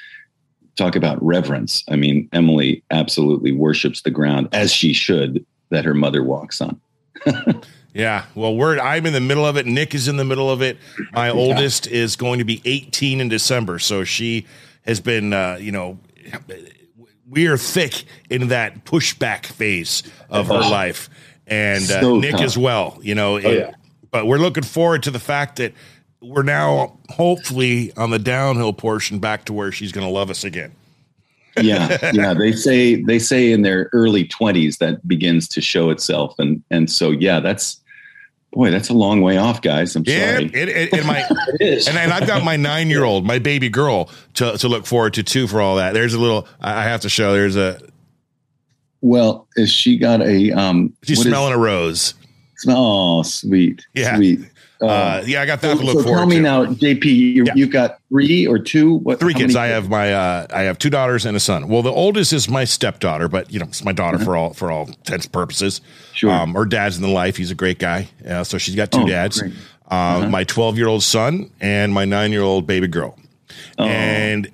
talk 0.75 0.95
about 0.95 1.21
reverence 1.23 1.83
i 1.89 1.95
mean 1.95 2.29
emily 2.33 2.83
absolutely 2.91 3.51
worships 3.51 4.01
the 4.01 4.11
ground 4.11 4.49
as 4.53 4.71
she 4.71 4.93
should 4.93 5.45
that 5.69 5.85
her 5.85 5.93
mother 5.93 6.23
walks 6.23 6.61
on 6.61 6.79
Yeah. 7.95 8.25
Well, 8.35 8.53
we're 8.57 8.77
I'm 8.77 9.05
in 9.05 9.13
the 9.13 9.21
middle 9.21 9.45
of 9.45 9.55
it. 9.55 9.65
Nick 9.65 9.95
is 9.95 10.09
in 10.09 10.17
the 10.17 10.25
middle 10.25 10.51
of 10.51 10.61
it. 10.61 10.77
My 11.13 11.29
oldest 11.43 11.87
is 11.87 12.17
going 12.17 12.39
to 12.39 12.43
be 12.43 12.61
18 12.65 13.21
in 13.21 13.29
December, 13.29 13.79
so 13.79 14.03
she 14.03 14.45
has 14.85 14.99
been 14.99 15.33
uh, 15.33 15.57
you 15.59 15.71
know 15.71 15.99
we 17.29 17.47
are 17.47 17.57
thick 17.57 18.05
in 18.29 18.49
that 18.49 18.85
pushback 18.85 19.45
phase 19.45 20.03
of 20.29 20.47
her 20.47 20.59
life, 20.59 21.09
and 21.47 21.83
uh, 21.83 22.01
So 22.01 22.19
Nick 22.19 22.31
tough. 22.31 22.41
as 22.41 22.57
well. 22.57 22.99
You 23.01 23.15
know, 23.15 23.37
it- 23.37 23.57
yeah. 23.59 23.71
but 24.11 24.25
we're 24.27 24.37
looking 24.37 24.63
forward 24.63 25.03
to 25.03 25.11
the 25.11 25.19
fact 25.19 25.57
that 25.57 25.73
we're 26.21 26.43
now 26.43 26.97
hopefully 27.09 27.91
on 27.97 28.09
the 28.09 28.19
downhill 28.19 28.73
portion 28.73 29.19
back 29.19 29.45
to 29.45 29.53
where 29.53 29.71
she's 29.71 29.91
going 29.91 30.05
to 30.07 30.11
love 30.11 30.29
us 30.29 30.43
again. 30.43 30.71
yeah 31.61 32.11
yeah 32.13 32.33
they 32.33 32.51
say 32.51 33.01
they 33.03 33.17
say 33.19 33.51
in 33.51 33.61
their 33.61 33.89
early 33.93 34.25
20s 34.27 34.77
that 34.79 35.07
begins 35.07 35.47
to 35.47 35.61
show 35.61 35.89
itself 35.89 36.37
and 36.39 36.61
and 36.69 36.91
so 36.91 37.11
yeah 37.11 37.39
that's 37.39 37.79
boy 38.55 38.71
that's 38.71 38.89
a 38.89 38.93
long 38.93 39.21
way 39.21 39.37
off 39.37 39.61
guys 39.61 39.95
i'm 39.95 40.03
Yeah, 40.07 40.31
sorry 40.35 40.45
it, 40.45 40.69
it, 40.69 40.93
and 40.93 41.05
my 41.05 41.19
It 41.59 41.61
is. 41.61 41.87
and, 41.87 41.97
and 41.97 42.11
I've 42.11 42.25
got 42.25 42.43
my 42.43 42.55
nine 42.57 42.89
year 42.89 43.03
old, 43.03 43.25
my 43.25 43.37
baby 43.37 43.69
girl, 43.69 44.09
to, 44.35 44.57
to 44.57 44.67
look 44.67 44.85
forward 44.87 45.13
to 45.15 45.23
too 45.23 45.45
for 45.47 45.61
all 45.61 45.75
that. 45.75 45.93
There's 45.93 46.13
a 46.13 46.19
little 46.19 46.47
I 46.61 46.79
I 46.79 46.83
have 46.83 47.01
to 47.01 47.09
show. 47.09 47.33
There's 47.33 47.55
a 47.55 47.79
well 49.01 49.47
is 49.55 49.71
she 49.71 49.97
got 49.97 50.21
a 50.21 50.51
um 50.51 50.93
she's 51.03 51.17
what 51.17 51.27
is- 51.27 51.31
smelling 51.31 51.53
a 51.53 51.57
rose. 51.57 52.13
oh 52.67 53.21
sweet 53.23 53.85
Yeah. 53.93 54.15
sweet 54.15 54.39
Uh, 54.81 55.23
yeah, 55.25 55.41
I 55.41 55.45
got 55.45 55.61
that 55.61 55.77
so, 55.77 55.79
to 55.79 55.85
look 55.85 55.97
so 55.99 56.03
forward 56.03 56.17
tell 56.17 56.25
me 56.27 56.35
to. 56.37 56.41
now 56.41 56.65
jp 56.65 57.05
you, 57.05 57.43
Yeah. 57.45 57.53
you've 57.55 57.71
got 57.71 57.99
three 58.09 58.45
or 58.45 58.59
two 58.59 58.95
what 58.95 59.19
Three 59.19 59.33
how 59.33 59.39
kids. 59.39 59.55
I 59.55 59.67
have 59.67 59.89
my 59.89 60.13
uh, 60.13 60.47
I 60.53 60.63
have 60.63 60.77
two 60.77 60.89
daughters 60.89 61.25
and 61.25 61.35
a 61.37 61.39
son. 61.39 61.67
Well, 61.69 61.81
the 61.81 61.91
oldest 61.91 62.33
is 62.33 62.49
my 62.49 62.65
stepdaughter, 62.65 63.27
but 63.29 63.51
you 63.51 63.59
know 63.59 63.65
it's 63.67 63.83
my 63.85 63.93
daughter 63.93 64.17
Uh-huh. 64.17 64.25
for 64.25 64.35
all 64.35 64.53
for 64.53 64.71
all 64.71 64.87
intents 64.87 65.25
and 65.27 65.31
purposes. 65.33 65.81
Sure. 66.13 66.31
Um, 66.31 66.53
her 66.55 66.65
dad's 66.65 66.97
in 66.97 67.01
the 67.03 67.07
life. 67.09 67.37
He's 67.37 67.51
a 67.51 67.55
great 67.55 67.79
guy. 67.79 68.09
Uh, 68.27 68.43
so 68.43 68.57
she's 68.57 68.75
got 68.75 68.91
two 68.91 69.01
Oh, 69.03 69.07
dads. 69.07 69.39
great. 69.41 69.53
Uh, 69.89 70.27
My 70.29 70.43
12 70.43 70.77
year 70.77 70.87
old 70.87 71.03
son 71.03 71.51
and 71.61 71.93
my 71.93 72.05
nine 72.05 72.31
year 72.31 72.41
old 72.41 72.65
baby 72.67 72.87
girl. 72.87 73.17
Oh. 73.77 73.85
And 73.85 74.49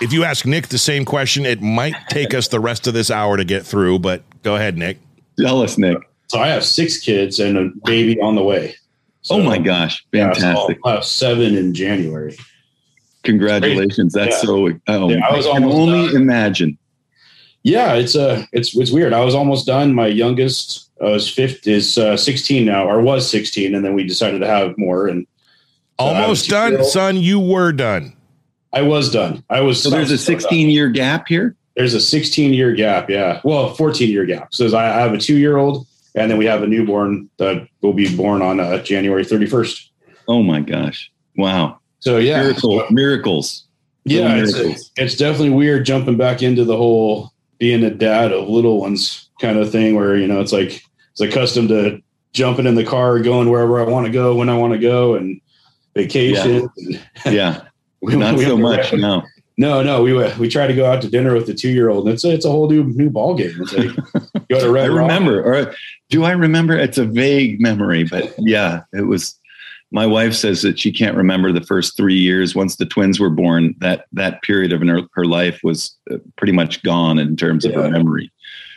if 0.00 0.12
you 0.12 0.24
ask 0.24 0.46
Nick 0.46 0.68
the 0.68 0.78
same 0.78 1.04
question, 1.04 1.44
it 1.46 1.60
might 1.60 1.94
take 2.08 2.32
us 2.34 2.48
the 2.48 2.58
rest 2.60 2.86
of 2.86 2.94
this 2.94 3.10
hour 3.10 3.36
to 3.36 3.44
get 3.44 3.66
through. 3.66 3.98
But 3.98 4.22
go 4.42 4.56
ahead, 4.56 4.78
Nick. 4.78 4.98
tell 5.38 5.62
us 5.62 5.76
nick 5.78 5.98
so 6.28 6.38
I 6.40 6.48
have 6.48 6.64
six 6.64 6.98
kids 6.98 7.38
and 7.40 7.58
a 7.58 7.70
baby 7.84 8.18
on 8.20 8.34
the 8.36 8.42
way. 8.42 8.74
So, 9.22 9.34
oh 9.36 9.42
my 9.42 9.58
gosh 9.58 10.04
yeah, 10.12 10.32
fantastic 10.32 10.78
I'll 10.84 10.92
have 10.94 11.04
seven 11.04 11.54
in 11.56 11.74
January. 11.74 12.36
congratulations 13.22 14.12
that's 14.12 14.36
Yeah. 14.36 14.48
so 14.48 14.70
oh, 14.88 15.10
Yeah, 15.10 15.26
I 15.28 15.36
was 15.36 15.46
I 15.46 15.52
can 15.54 15.64
only 15.64 16.06
done. 16.12 16.16
imagine 16.22 16.78
Yeah, 17.62 17.94
it's 17.94 18.16
uh 18.16 18.44
it's 18.52 18.74
it's 18.76 18.90
weird. 18.90 19.12
I 19.12 19.22
was 19.24 19.34
almost 19.34 19.66
done. 19.66 19.92
My 19.94 20.06
youngest 20.06 20.88
uh, 21.02 21.12
is 21.12 21.28
fifth 21.28 21.66
is 21.66 21.98
uh, 21.98 22.16
sixteen 22.16 22.64
now, 22.64 22.88
or 22.88 23.02
was 23.02 23.28
sixteen, 23.30 23.74
and 23.74 23.84
then 23.84 23.92
we 23.94 24.04
decided 24.06 24.38
to 24.40 24.46
have 24.46 24.76
more. 24.78 25.06
And 25.08 25.26
So 25.98 26.06
Almost 26.06 26.48
done, 26.48 26.70
two-year-old. 26.70 26.90
son. 26.90 27.16
You 27.18 27.38
were 27.40 27.72
done. 27.72 28.14
I 28.72 28.80
was 28.82 29.10
done. 29.12 29.44
I 29.50 29.60
was. 29.60 29.82
So 29.82 29.90
there's 29.90 30.10
a 30.10 30.14
was 30.14 30.24
done. 30.26 30.40
16 30.40 30.70
year 30.70 30.88
gap 30.88 31.28
here. 31.28 31.54
There's 31.76 31.92
a 31.94 32.00
16 32.00 32.54
year 32.54 32.72
gap. 32.72 33.10
Yeah. 33.10 33.40
Well, 33.44 33.74
14 33.74 34.08
year 34.08 34.24
gap. 34.24 34.54
So 34.54 34.64
I 34.74 34.96
I 34.96 35.00
have 35.00 35.12
a 35.12 35.18
two 35.18 35.36
year 35.36 35.58
old, 35.58 35.86
and 36.14 36.30
then 36.30 36.38
we 36.38 36.46
have 36.46 36.62
a 36.62 36.66
newborn 36.66 37.28
that 37.38 37.66
will 37.82 37.92
be 37.92 38.14
born 38.16 38.42
on 38.42 38.60
uh, 38.60 38.82
January 38.82 39.24
31st. 39.24 39.88
Oh 40.28 40.42
my 40.42 40.60
gosh! 40.60 41.10
Wow, 41.36 41.78
So 42.00 42.18
yeah, 42.18 42.42
miracle, 42.42 42.84
miracles. 42.90 43.66
yeah, 44.04 44.34
Little 44.36 44.70
it's, 44.72 44.90
it's 44.96 45.16
definitely 45.16 45.50
weird 45.50 45.84
jumping 45.86 46.16
back 46.16 46.42
into 46.42 46.64
the 46.64 46.76
whole 46.76 47.32
being 47.58 47.82
a 47.84 47.90
dad 47.90 48.32
of 48.32 48.48
little 48.48 48.80
ones 48.80 49.28
kind 49.40 49.58
of 49.58 49.70
thing, 49.72 49.94
where 49.96 50.16
you 50.16 50.26
know 50.26 50.40
it's 50.40 50.52
like 50.52 50.82
it's 51.12 51.20
accustomed 51.20 51.68
to 51.70 52.00
jumping 52.32 52.66
in 52.66 52.74
the 52.76 52.84
car, 52.84 53.18
going 53.20 53.50
wherever 53.50 53.80
I 53.80 53.84
want 53.84 54.06
to 54.06 54.12
go 54.12 54.34
when 54.36 54.48
I 54.48 54.56
want 54.56 54.72
to 54.72 54.78
go, 54.78 55.14
and 55.14 55.40
vacation. 55.94 56.68
And 57.24 57.34
Yeah, 57.34 57.62
we, 58.00 58.16
not 58.16 58.36
we 58.36 58.44
so 58.44 58.56
much. 58.56 58.92
wrap- 58.92 59.00
No. 59.00 59.22
No, 59.58 59.82
no, 59.82 60.02
we 60.02 60.12
we 60.38 60.48
try 60.48 60.66
to 60.66 60.74
go 60.74 60.86
out 60.86 61.02
to 61.02 61.08
dinner 61.10 61.34
with 61.34 61.46
the 61.46 61.54
two 61.54 61.68
year 61.70 61.90
old. 61.90 62.08
It's 62.08 62.24
a, 62.24 62.30
it's 62.32 62.44
a 62.46 62.50
whole 62.50 62.68
new 62.70 62.84
new 62.84 63.10
ball 63.10 63.34
game. 63.34 63.54
It's 63.60 63.72
like 63.74 63.94
go 64.48 64.60
to 64.60 64.70
Red 64.70 64.86
I 64.86 64.88
Rock. 64.88 64.98
remember, 65.02 65.42
or 65.42 65.74
do 66.08 66.24
I 66.24 66.30
remember? 66.32 66.74
It's 66.78 66.96
a 66.98 67.04
vague 67.04 67.60
memory, 67.60 68.04
but 68.04 68.34
yeah, 68.38 68.82
it 68.92 69.02
was. 69.06 69.36
My 69.92 70.06
wife 70.06 70.34
says 70.34 70.62
that 70.62 70.78
she 70.78 70.92
can't 70.92 71.16
remember 71.16 71.50
the 71.50 71.60
first 71.64 71.96
three 71.96 72.14
years. 72.14 72.54
Once 72.54 72.76
the 72.76 72.86
twins 72.86 73.18
were 73.18 73.28
born, 73.28 73.74
that 73.80 74.06
that 74.12 74.40
period 74.42 74.72
of 74.72 74.80
her, 74.82 75.00
her 75.14 75.24
life 75.24 75.60
was 75.64 75.94
uh, 76.12 76.16
pretty 76.36 76.52
much 76.52 76.82
gone 76.84 77.18
in 77.18 77.34
terms 77.36 77.64
of 77.64 77.72
Yeah. 77.72 77.82
her 77.82 77.90
memory. 77.90 78.30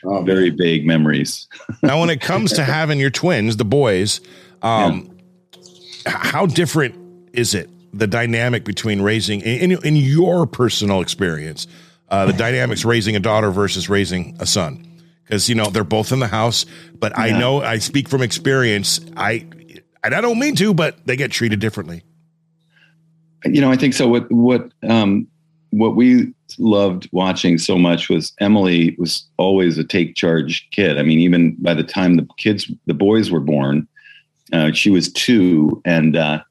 Oh, 0.04 0.16
man. 0.16 0.26
Very 0.26 0.50
vague 0.50 0.86
memories. 0.88 1.48
Now, 1.84 2.00
when 2.02 2.10
it 2.10 2.20
comes 2.20 2.52
to 2.54 2.64
having 2.64 3.00
your 3.00 3.12
twins, 3.12 3.58
the 3.58 3.64
boys, 3.66 4.22
um, 4.64 5.16
h- 5.56 6.04
how 6.08 6.46
different 6.48 6.96
is 7.32 7.54
it? 7.54 7.70
The 7.94 8.08
dynamic 8.08 8.64
between 8.64 9.02
raising, 9.02 9.42
in, 9.42 9.72
in 9.72 9.96
your 9.96 10.48
personal 10.48 11.02
experience, 11.02 11.68
uh, 12.10 12.26
the 12.26 12.34
dynamics 12.34 12.84
raising 12.86 13.16
a 13.16 13.20
daughter 13.20 13.52
versus 13.52 13.88
raising 13.90 14.36
a 14.40 14.46
son, 14.46 15.02
because 15.24 15.48
you 15.48 15.56
know 15.56 15.70
they're 15.70 15.84
both 15.84 16.12
in 16.12 16.20
the 16.20 16.28
house. 16.28 16.66
But 16.94 17.18
I 17.18 17.38
know 17.38 17.62
I 17.62 17.78
speak 17.78 18.10
from 18.10 18.22
experience. 18.22 19.00
I 19.16 19.48
and 20.04 20.14
I 20.14 20.22
don't 20.22 20.40
mean 20.40 20.56
to, 20.58 20.74
but 20.74 21.06
they 21.06 21.16
get 21.16 21.32
treated 21.32 21.60
differently. 21.60 22.04
you 23.46 23.62
know, 23.62 23.72
I 23.72 23.76
think 23.76 23.94
so. 23.94 24.08
What 24.08 24.32
what 24.32 24.72
um, 24.88 25.28
what 25.72 25.96
we 25.96 26.34
loved 26.60 27.10
watching 27.12 27.58
so 27.58 27.78
much 27.78 28.10
was 28.10 28.34
Emily 28.40 28.96
was 29.00 29.28
always 29.38 29.78
a 29.78 29.84
take 29.84 30.16
charge 30.16 30.68
kid. 30.72 30.98
I 30.98 31.04
mean, 31.04 31.20
even 31.20 31.56
by 31.60 31.74
the 31.74 31.84
time 31.84 32.16
the 32.16 32.28
kids, 32.38 32.72
the 32.86 32.94
boys 32.94 33.32
were 33.32 33.40
born, 33.40 33.88
uh, 34.52 34.72
she 34.72 34.90
was 34.90 35.12
two, 35.12 35.82
and 35.84 36.16
uh, 36.16 36.44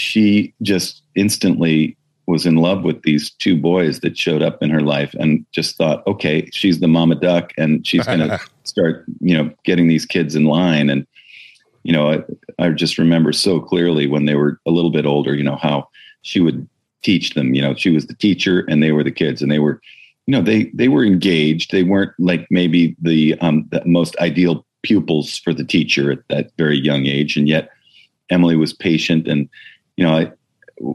she 0.00 0.54
just 0.62 1.02
instantly 1.14 1.96
was 2.26 2.46
in 2.46 2.56
love 2.56 2.84
with 2.84 3.02
these 3.02 3.30
two 3.30 3.56
boys 3.56 4.00
that 4.00 4.16
showed 4.16 4.42
up 4.42 4.62
in 4.62 4.70
her 4.70 4.80
life, 4.80 5.14
and 5.18 5.44
just 5.52 5.76
thought, 5.76 6.06
okay, 6.06 6.48
she's 6.52 6.80
the 6.80 6.88
mama 6.88 7.16
duck, 7.16 7.52
and 7.58 7.86
she's 7.86 8.06
going 8.06 8.20
to 8.28 8.40
start, 8.64 9.04
you 9.20 9.36
know, 9.36 9.52
getting 9.64 9.88
these 9.88 10.06
kids 10.06 10.34
in 10.34 10.44
line, 10.44 10.88
and 10.88 11.06
you 11.82 11.92
know, 11.92 12.12
I, 12.12 12.22
I 12.58 12.70
just 12.70 12.98
remember 12.98 13.32
so 13.32 13.60
clearly 13.60 14.06
when 14.06 14.26
they 14.26 14.34
were 14.34 14.60
a 14.66 14.70
little 14.70 14.90
bit 14.90 15.06
older, 15.06 15.34
you 15.34 15.42
know, 15.42 15.56
how 15.56 15.88
she 16.22 16.40
would 16.40 16.68
teach 17.02 17.34
them, 17.34 17.54
you 17.54 17.62
know, 17.62 17.74
she 17.74 17.90
was 17.90 18.06
the 18.06 18.14
teacher 18.14 18.66
and 18.68 18.82
they 18.82 18.92
were 18.92 19.04
the 19.04 19.10
kids 19.10 19.40
and 19.40 19.50
they 19.50 19.58
were, 19.58 19.80
you 20.26 20.32
know, 20.32 20.42
they, 20.42 20.64
they 20.74 20.88
were 20.88 21.04
engaged. 21.04 21.72
They 21.72 21.82
weren't 21.82 22.12
like 22.18 22.46
maybe 22.50 22.94
the, 23.00 23.38
um, 23.40 23.66
the 23.70 23.82
most 23.86 24.16
ideal 24.18 24.66
pupils 24.82 25.38
for 25.38 25.54
the 25.54 25.64
teacher 25.64 26.12
at 26.12 26.28
that 26.28 26.50
very 26.58 26.78
young 26.78 27.06
age. 27.06 27.36
And 27.36 27.48
yet 27.48 27.70
Emily 28.28 28.56
was 28.56 28.72
patient 28.72 29.26
and, 29.26 29.48
you 30.00 30.06
know, 30.06 30.16
I, 30.16 30.32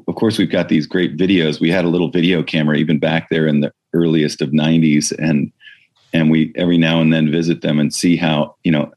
of 0.08 0.16
course 0.16 0.40
we've 0.40 0.50
got 0.50 0.68
these 0.68 0.88
great 0.88 1.16
videos. 1.16 1.60
We 1.60 1.70
had 1.70 1.86
a 1.86 1.90
little 1.90 2.10
video 2.10 2.42
camera 2.42 2.78
even 2.78 2.98
back 2.98 3.30
there 3.30 3.46
in 3.46 3.60
the 3.60 3.72
earliest 3.94 4.42
of 4.42 4.52
nineties 4.52 5.12
and, 5.12 5.52
and 6.12 6.32
we 6.32 6.52
every 6.56 6.80
now 6.80 7.02
and 7.02 7.14
then 7.14 7.32
visit 7.32 7.62
them 7.62 7.80
and 7.80 7.94
see 7.94 8.18
how, 8.18 8.56
you 8.64 8.72
know, 8.72 8.92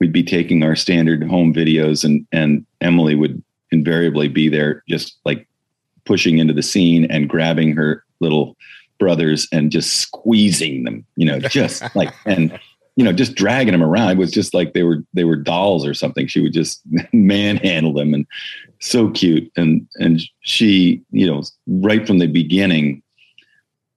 we'd 0.00 0.12
be 0.12 0.24
taking 0.24 0.64
our 0.64 0.74
standard 0.74 1.22
home 1.22 1.54
videos 1.54 2.02
and 2.02 2.26
and 2.32 2.66
Emily 2.80 3.14
would 3.14 3.40
invariably 3.70 4.26
be 4.26 4.48
there 4.48 4.82
just 4.88 5.16
like 5.24 5.46
pushing 6.04 6.38
into 6.38 6.52
the 6.52 6.62
scene 6.62 7.04
and 7.04 7.28
grabbing 7.28 7.76
her 7.76 8.04
little 8.18 8.56
brothers 8.98 9.46
and 9.52 9.70
just 9.70 9.96
squeezing 9.98 10.82
them 10.82 11.06
you 11.16 11.24
know 11.24 11.38
just 11.38 11.84
like 11.96 12.12
and 12.26 12.58
you 12.96 13.04
know 13.04 13.12
just 13.12 13.36
dragging 13.36 13.72
them 13.72 13.82
around 13.82 14.10
it 14.10 14.18
was 14.18 14.30
just 14.30 14.54
like 14.54 14.74
they 14.74 14.82
were 14.82 15.02
they 15.14 15.24
were 15.24 15.36
dolls 15.36 15.86
or 15.86 15.94
something 15.94 16.26
she 16.26 16.40
would 16.40 16.52
just 16.52 16.82
manhandle 17.12 17.92
them 17.92 18.12
and 18.12 18.26
so 18.82 19.10
cute. 19.10 19.50
And 19.56 19.86
and 19.96 20.22
she 20.40 21.02
you 21.10 21.26
know 21.26 21.42
right 21.66 22.06
from 22.06 22.18
the 22.18 22.26
beginning 22.26 23.02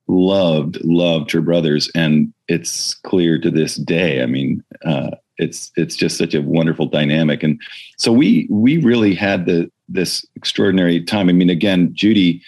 loved 0.07 0.83
loved 0.83 1.31
her 1.31 1.41
brothers. 1.41 1.89
And 1.95 2.33
it's 2.47 2.95
clear 2.95 3.39
to 3.39 3.51
this 3.51 3.75
day. 3.75 4.21
I 4.21 4.25
mean 4.25 4.63
uh 4.85 5.11
it's 5.37 5.71
it's 5.75 5.95
just 5.95 6.17
such 6.17 6.33
a 6.33 6.41
wonderful 6.41 6.85
dynamic. 6.85 7.43
And 7.43 7.59
so 7.97 8.11
we 8.11 8.47
we 8.49 8.77
really 8.77 9.15
had 9.15 9.45
the 9.45 9.71
this 9.89 10.25
extraordinary 10.35 11.03
time. 11.03 11.29
I 11.29 11.33
mean 11.33 11.49
again 11.49 11.93
judy 11.93 12.41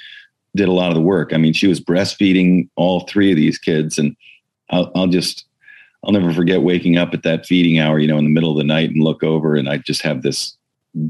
did 0.55 0.67
a 0.67 0.73
lot 0.73 0.89
of 0.89 0.95
the 0.95 1.01
work. 1.01 1.33
I 1.33 1.37
mean 1.37 1.53
she 1.53 1.67
was 1.67 1.81
breastfeeding 1.81 2.69
all 2.75 3.01
three 3.01 3.31
of 3.31 3.37
these 3.37 3.57
kids. 3.57 3.97
And 3.97 4.15
i'll, 4.69 4.91
I'll 4.95 5.07
just 5.07 5.45
i'll 6.03 6.11
never 6.11 6.33
forget 6.33 6.61
waking 6.61 6.97
up 6.97 7.13
at 7.13 7.23
that 7.23 7.45
feeding 7.45 7.79
hour 7.79 7.99
you 7.99 8.07
know 8.07 8.17
in 8.17 8.25
the 8.25 8.29
middle 8.29 8.51
of 8.51 8.57
the 8.57 8.63
night 8.63 8.89
and 8.89 9.03
look 9.03 9.23
over 9.23 9.55
and 9.55 9.69
i 9.69 9.77
just 9.77 10.01
have 10.01 10.21
this 10.21 10.56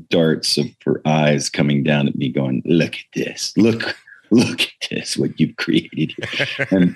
darts 0.10 0.58
of 0.58 0.68
her 0.86 1.02
eyes 1.06 1.50
coming 1.50 1.84
down 1.84 2.08
at 2.08 2.16
me 2.16 2.30
going 2.30 2.62
look 2.66 2.96
at 2.96 3.06
this 3.14 3.54
look 3.58 3.96
look 4.32 4.62
at 4.62 4.90
this 4.90 5.18
what 5.18 5.40
you've 5.40 5.56
created 5.56 6.14
and 6.72 6.96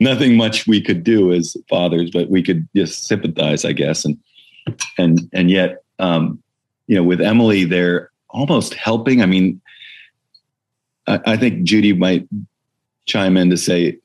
nothing 0.00 0.36
much 0.36 0.66
we 0.66 0.80
could 0.80 1.04
do 1.04 1.32
as 1.32 1.56
fathers, 1.68 2.10
but 2.10 2.30
we 2.30 2.42
could 2.42 2.68
just 2.74 3.04
sympathize, 3.04 3.64
I 3.64 3.72
guess. 3.72 4.04
And 4.04 4.18
and 4.98 5.28
and 5.32 5.50
yet, 5.50 5.82
um, 5.98 6.42
you 6.86 6.96
know, 6.96 7.02
with 7.02 7.20
Emily, 7.20 7.64
they're 7.64 8.10
almost 8.30 8.74
helping. 8.74 9.22
I 9.22 9.26
mean, 9.26 9.60
I, 11.06 11.20
I 11.26 11.36
think 11.36 11.64
Judy 11.64 11.92
might 11.92 12.28
chime 13.06 13.36
in 13.36 13.50
to 13.50 13.56
say 13.56 13.98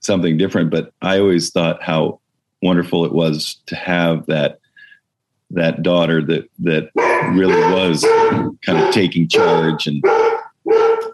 something 0.00 0.36
different, 0.36 0.70
but 0.70 0.92
I 1.02 1.18
always 1.18 1.50
thought 1.50 1.82
how 1.82 2.20
wonderful 2.62 3.04
it 3.04 3.12
was 3.12 3.60
to 3.66 3.76
have 3.76 4.26
that 4.26 4.60
that 5.50 5.82
daughter 5.82 6.22
that 6.22 6.48
that 6.58 6.90
really 7.32 7.60
was 7.72 8.04
kind 8.62 8.78
of 8.78 8.92
taking 8.92 9.28
charge 9.28 9.86
and 9.86 10.02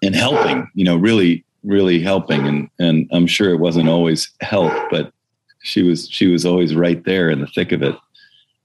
and 0.02 0.14
helping. 0.14 0.68
You 0.74 0.84
know, 0.84 0.96
really 0.96 1.44
really 1.62 2.00
helping 2.00 2.46
and 2.46 2.68
and 2.78 3.08
I'm 3.12 3.26
sure 3.26 3.50
it 3.50 3.58
wasn't 3.58 3.88
always 3.88 4.30
help 4.42 4.70
but 4.90 5.12
she 5.62 5.82
was 5.82 6.08
she 6.10 6.26
was 6.26 6.44
always 6.44 6.74
right 6.74 7.02
there 7.04 7.30
in 7.30 7.40
the 7.40 7.46
thick 7.46 7.72
of 7.72 7.82
it 7.82 7.96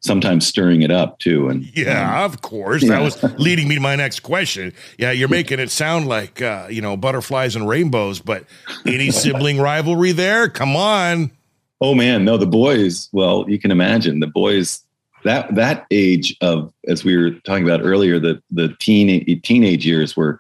sometimes 0.02 0.46
stirring 0.46 0.82
it 0.82 0.92
up 0.92 1.18
too 1.20 1.48
and 1.48 1.64
Yeah, 1.78 2.18
um, 2.20 2.26
of 2.26 2.42
course. 2.42 2.84
yeah. 2.84 2.90
That 2.90 3.02
was 3.02 3.24
leading 3.40 3.70
me 3.70 3.76
to 3.76 3.82
my 3.82 3.96
next 3.96 4.20
question. 4.20 4.74
Yeah, 4.98 5.12
you're 5.12 5.30
making 5.30 5.60
it 5.60 5.72
sound 5.72 6.08
like 6.08 6.42
uh, 6.42 6.68
you 6.70 6.82
know 6.82 6.98
butterflies 6.98 7.56
and 7.56 7.70
rainbows, 7.70 8.20
but 8.20 8.44
any 8.86 9.12
sibling 9.12 9.60
rivalry 9.62 10.12
there? 10.12 10.50
Come 10.50 10.76
on. 10.76 11.32
oh 11.80 11.96
man 11.96 12.26
no 12.26 12.36
the 12.36 12.46
boys 12.46 13.08
well 13.14 13.46
you 13.48 13.58
can 13.58 13.72
imagine 13.72 14.20
the 14.20 14.28
boys 14.28 14.84
that 15.24 15.54
that 15.56 15.86
age 15.92 16.36
of 16.42 16.74
as 16.88 17.04
we 17.04 17.16
were 17.18 17.32
talking 17.32 17.64
about 17.64 17.82
earlier 17.86 18.20
the 18.20 18.42
the 18.52 18.70
teen 18.80 19.42
teenage 19.42 19.86
years 19.86 20.16
were 20.16 20.40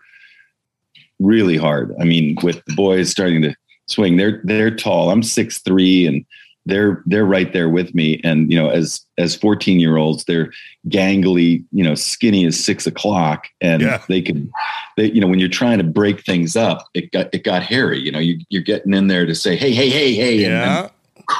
really 1.19 1.57
hard 1.57 1.93
i 1.99 2.03
mean 2.03 2.37
with 2.43 2.63
the 2.65 2.73
boys 2.75 3.09
starting 3.09 3.41
to 3.41 3.53
swing 3.87 4.17
they're 4.17 4.41
they're 4.45 4.73
tall 4.75 5.09
i'm 5.11 5.23
six 5.23 5.59
three 5.59 6.05
and 6.07 6.25
they're 6.65 7.01
they're 7.07 7.25
right 7.25 7.51
there 7.53 7.67
with 7.69 7.95
me 7.95 8.21
and 8.23 8.51
you 8.51 8.57
know 8.57 8.69
as 8.69 9.01
as 9.17 9.35
14 9.35 9.79
year 9.79 9.97
olds 9.97 10.23
they're 10.25 10.51
gangly 10.87 11.63
you 11.71 11.83
know 11.83 11.95
skinny 11.95 12.45
as 12.45 12.61
six 12.63 12.85
o'clock 12.85 13.47
and 13.59 13.81
Yeah. 13.81 14.01
they 14.07 14.21
can 14.21 14.51
they 14.95 15.11
you 15.11 15.19
know 15.19 15.27
when 15.27 15.39
you're 15.39 15.49
trying 15.49 15.79
to 15.79 15.83
break 15.83 16.21
things 16.23 16.55
up 16.55 16.87
it 16.93 17.11
got 17.11 17.33
it 17.33 17.43
got 17.43 17.63
hairy 17.63 17.99
you 17.99 18.11
know 18.11 18.19
you, 18.19 18.39
you're 18.49 18.61
getting 18.61 18.93
in 18.93 19.07
there 19.07 19.25
to 19.25 19.33
say 19.35 19.55
hey 19.55 19.71
hey 19.71 19.89
hey 19.89 20.13
hey 20.13 20.43
and, 20.45 20.53
and 20.53 20.89
Yeah. 21.29 21.35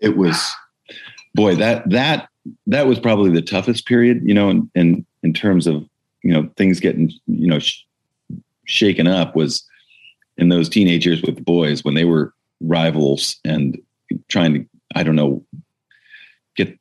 it 0.00 0.16
was 0.16 0.52
boy 1.34 1.54
that 1.56 1.88
that 1.90 2.28
that 2.66 2.86
was 2.86 2.98
probably 2.98 3.30
the 3.30 3.42
toughest 3.42 3.86
period 3.86 4.20
you 4.24 4.34
know 4.34 4.50
in 4.50 4.70
in, 4.74 5.06
in 5.22 5.32
terms 5.32 5.66
of 5.66 5.88
you 6.22 6.32
know 6.32 6.48
things 6.56 6.80
getting 6.80 7.10
you 7.26 7.48
know 7.48 7.58
sh- 7.58 7.84
shaken 8.66 9.06
up 9.06 9.36
was 9.36 9.64
in 10.36 10.48
those 10.48 10.68
teenage 10.68 11.06
years 11.06 11.22
with 11.22 11.36
the 11.36 11.42
boys 11.42 11.84
when 11.84 11.94
they 11.94 12.04
were 12.04 12.32
rivals 12.60 13.36
and 13.44 13.78
trying 14.28 14.54
to 14.54 14.66
i 14.94 15.02
don't 15.02 15.16
know 15.16 15.44
get 16.56 16.76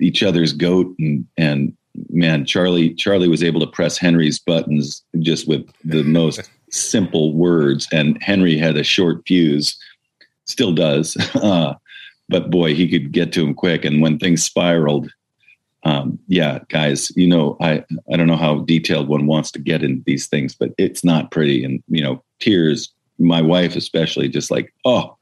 each 0.00 0.22
other's 0.22 0.52
goat 0.52 0.94
and 0.98 1.26
and 1.36 1.76
man 2.08 2.44
charlie 2.44 2.94
charlie 2.94 3.28
was 3.28 3.42
able 3.42 3.60
to 3.60 3.66
press 3.66 3.98
henry's 3.98 4.38
buttons 4.38 5.02
just 5.20 5.48
with 5.48 5.68
the 5.84 6.02
most 6.04 6.50
simple 6.70 7.32
words 7.34 7.88
and 7.92 8.20
henry 8.22 8.56
had 8.56 8.76
a 8.76 8.84
short 8.84 9.22
fuse 9.26 9.76
still 10.46 10.72
does 10.72 11.16
uh, 11.36 11.74
but 12.30 12.48
boy, 12.50 12.74
he 12.74 12.88
could 12.88 13.12
get 13.12 13.32
to 13.34 13.42
him 13.44 13.52
quick. 13.54 13.84
And 13.84 14.00
when 14.00 14.18
things 14.18 14.42
spiraled, 14.42 15.10
um, 15.82 16.18
yeah, 16.28 16.60
guys, 16.68 17.10
you 17.16 17.26
know, 17.26 17.56
I 17.60 17.84
I 18.12 18.16
don't 18.16 18.26
know 18.26 18.36
how 18.36 18.60
detailed 18.60 19.08
one 19.08 19.26
wants 19.26 19.50
to 19.52 19.58
get 19.58 19.82
in 19.82 20.02
these 20.06 20.26
things, 20.28 20.54
but 20.54 20.70
it's 20.78 21.02
not 21.04 21.30
pretty, 21.30 21.64
and 21.64 21.82
you 21.88 22.02
know, 22.02 22.22
tears. 22.38 22.92
My 23.18 23.42
wife, 23.42 23.76
especially, 23.76 24.28
just 24.28 24.50
like, 24.50 24.72
oh, 24.86 25.16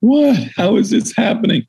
what? 0.00 0.36
How 0.56 0.76
is 0.76 0.90
this 0.90 1.14
happening? 1.14 1.66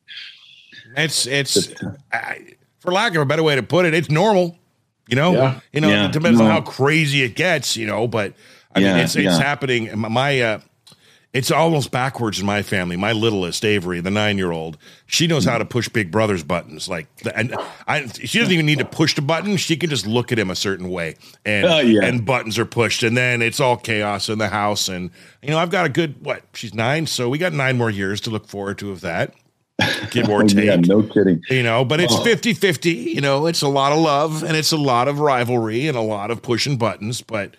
It's 0.96 1.28
it's 1.28 1.72
I, 2.12 2.56
for 2.80 2.92
lack 2.92 3.14
of 3.16 3.22
a 3.22 3.26
better 3.26 3.44
way 3.44 3.56
to 3.56 3.64
put 3.64 3.86
it, 3.86 3.94
it's 3.94 4.10
normal. 4.10 4.58
You 5.08 5.16
know, 5.16 5.34
Yeah. 5.34 5.60
you 5.74 5.82
know, 5.82 5.90
Yeah. 5.90 6.06
it 6.08 6.12
depends 6.14 6.40
on 6.42 6.48
how 6.50 6.62
crazy 6.62 7.22
it 7.24 7.36
gets. 7.36 7.78
You 7.78 7.86
know, 7.88 8.08
but 8.08 8.34
I 8.76 8.80
mean, 8.80 8.96
it's 8.98 9.16
it's 9.16 9.26
yeah. 9.26 9.38
happening. 9.40 9.90
My- 10.00 10.10
My 10.10 10.42
uh, 10.42 10.60
it's 11.34 11.52
almost 11.52 11.92
backwards 11.92 12.40
in 12.40 12.46
my 12.46 12.64
family. 12.64 12.96
My 12.98 13.12
littlest 13.12 13.64
Avery, 13.66 14.00
the 14.02 14.10
nine 14.10 14.38
year 14.38 14.52
old, 14.52 14.78
she 15.06 15.28
knows 15.28 15.46
how 15.46 15.58
to 15.58 15.66
push 15.66 15.88
Big 15.90 16.10
Brother's 16.10 16.42
buttons. 16.44 16.88
Like, 16.90 17.08
and 17.36 17.54
I, 17.88 18.08
she 18.08 18.40
doesn't 18.40 18.54
even 18.54 18.66
need 18.66 18.80
to 18.80 18.86
push 18.86 19.14
the 19.14 19.22
button. 19.22 19.58
She 19.58 19.76
can 19.78 19.90
just 19.90 20.08
look 20.08 20.32
at 20.32 20.40
him 20.40 20.50
a 20.50 20.56
certain 20.56 20.90
way, 20.90 21.16
and 21.46 21.66
Oh, 21.66 21.80
yeah. 21.80 22.06
and 22.06 22.26
buttons 22.26 22.58
are 22.58 22.66
pushed, 22.66 23.04
and 23.04 23.16
then 23.16 23.42
it's 23.42 23.60
all 23.60 23.78
chaos 23.78 24.30
in 24.30 24.38
the 24.40 24.48
house. 24.48 24.88
And 24.90 25.12
you 25.44 25.50
know, 25.50 25.58
I've 25.60 25.70
got 25.70 25.86
a 25.86 25.90
good 25.90 26.24
what? 26.26 26.44
She's 26.54 26.74
nine, 26.74 27.06
so 27.06 27.30
we 27.30 27.38
got 27.38 27.54
nine 27.54 27.78
more 27.78 27.90
years 27.92 28.22
to 28.22 28.30
look 28.30 28.48
forward 28.48 28.78
to 28.80 28.92
of 28.92 29.02
that. 29.02 29.34
Give 30.10 30.28
or 30.30 30.42
Oh, 30.44 30.48
take 30.48 30.66
yeah, 30.66 30.76
no 30.78 31.04
kidding. 31.04 31.40
you 31.52 31.62
know 31.62 31.86
but 31.86 32.00
it's 32.00 32.16
Oh. 32.16 32.24
50 32.24 32.56
50 32.56 32.90
you 32.90 33.22
know 33.22 33.46
it's 33.46 33.62
a 33.62 33.68
lot 33.68 33.92
of 33.92 34.00
love 34.00 34.42
and 34.42 34.58
it's 34.58 34.72
a 34.72 34.78
lot 34.78 35.08
of 35.08 35.20
rivalry 35.20 35.88
and 35.88 35.96
a 35.96 36.02
lot 36.02 36.32
of 36.32 36.42
pushing 36.42 36.78
buttons 36.78 37.22
but 37.22 37.56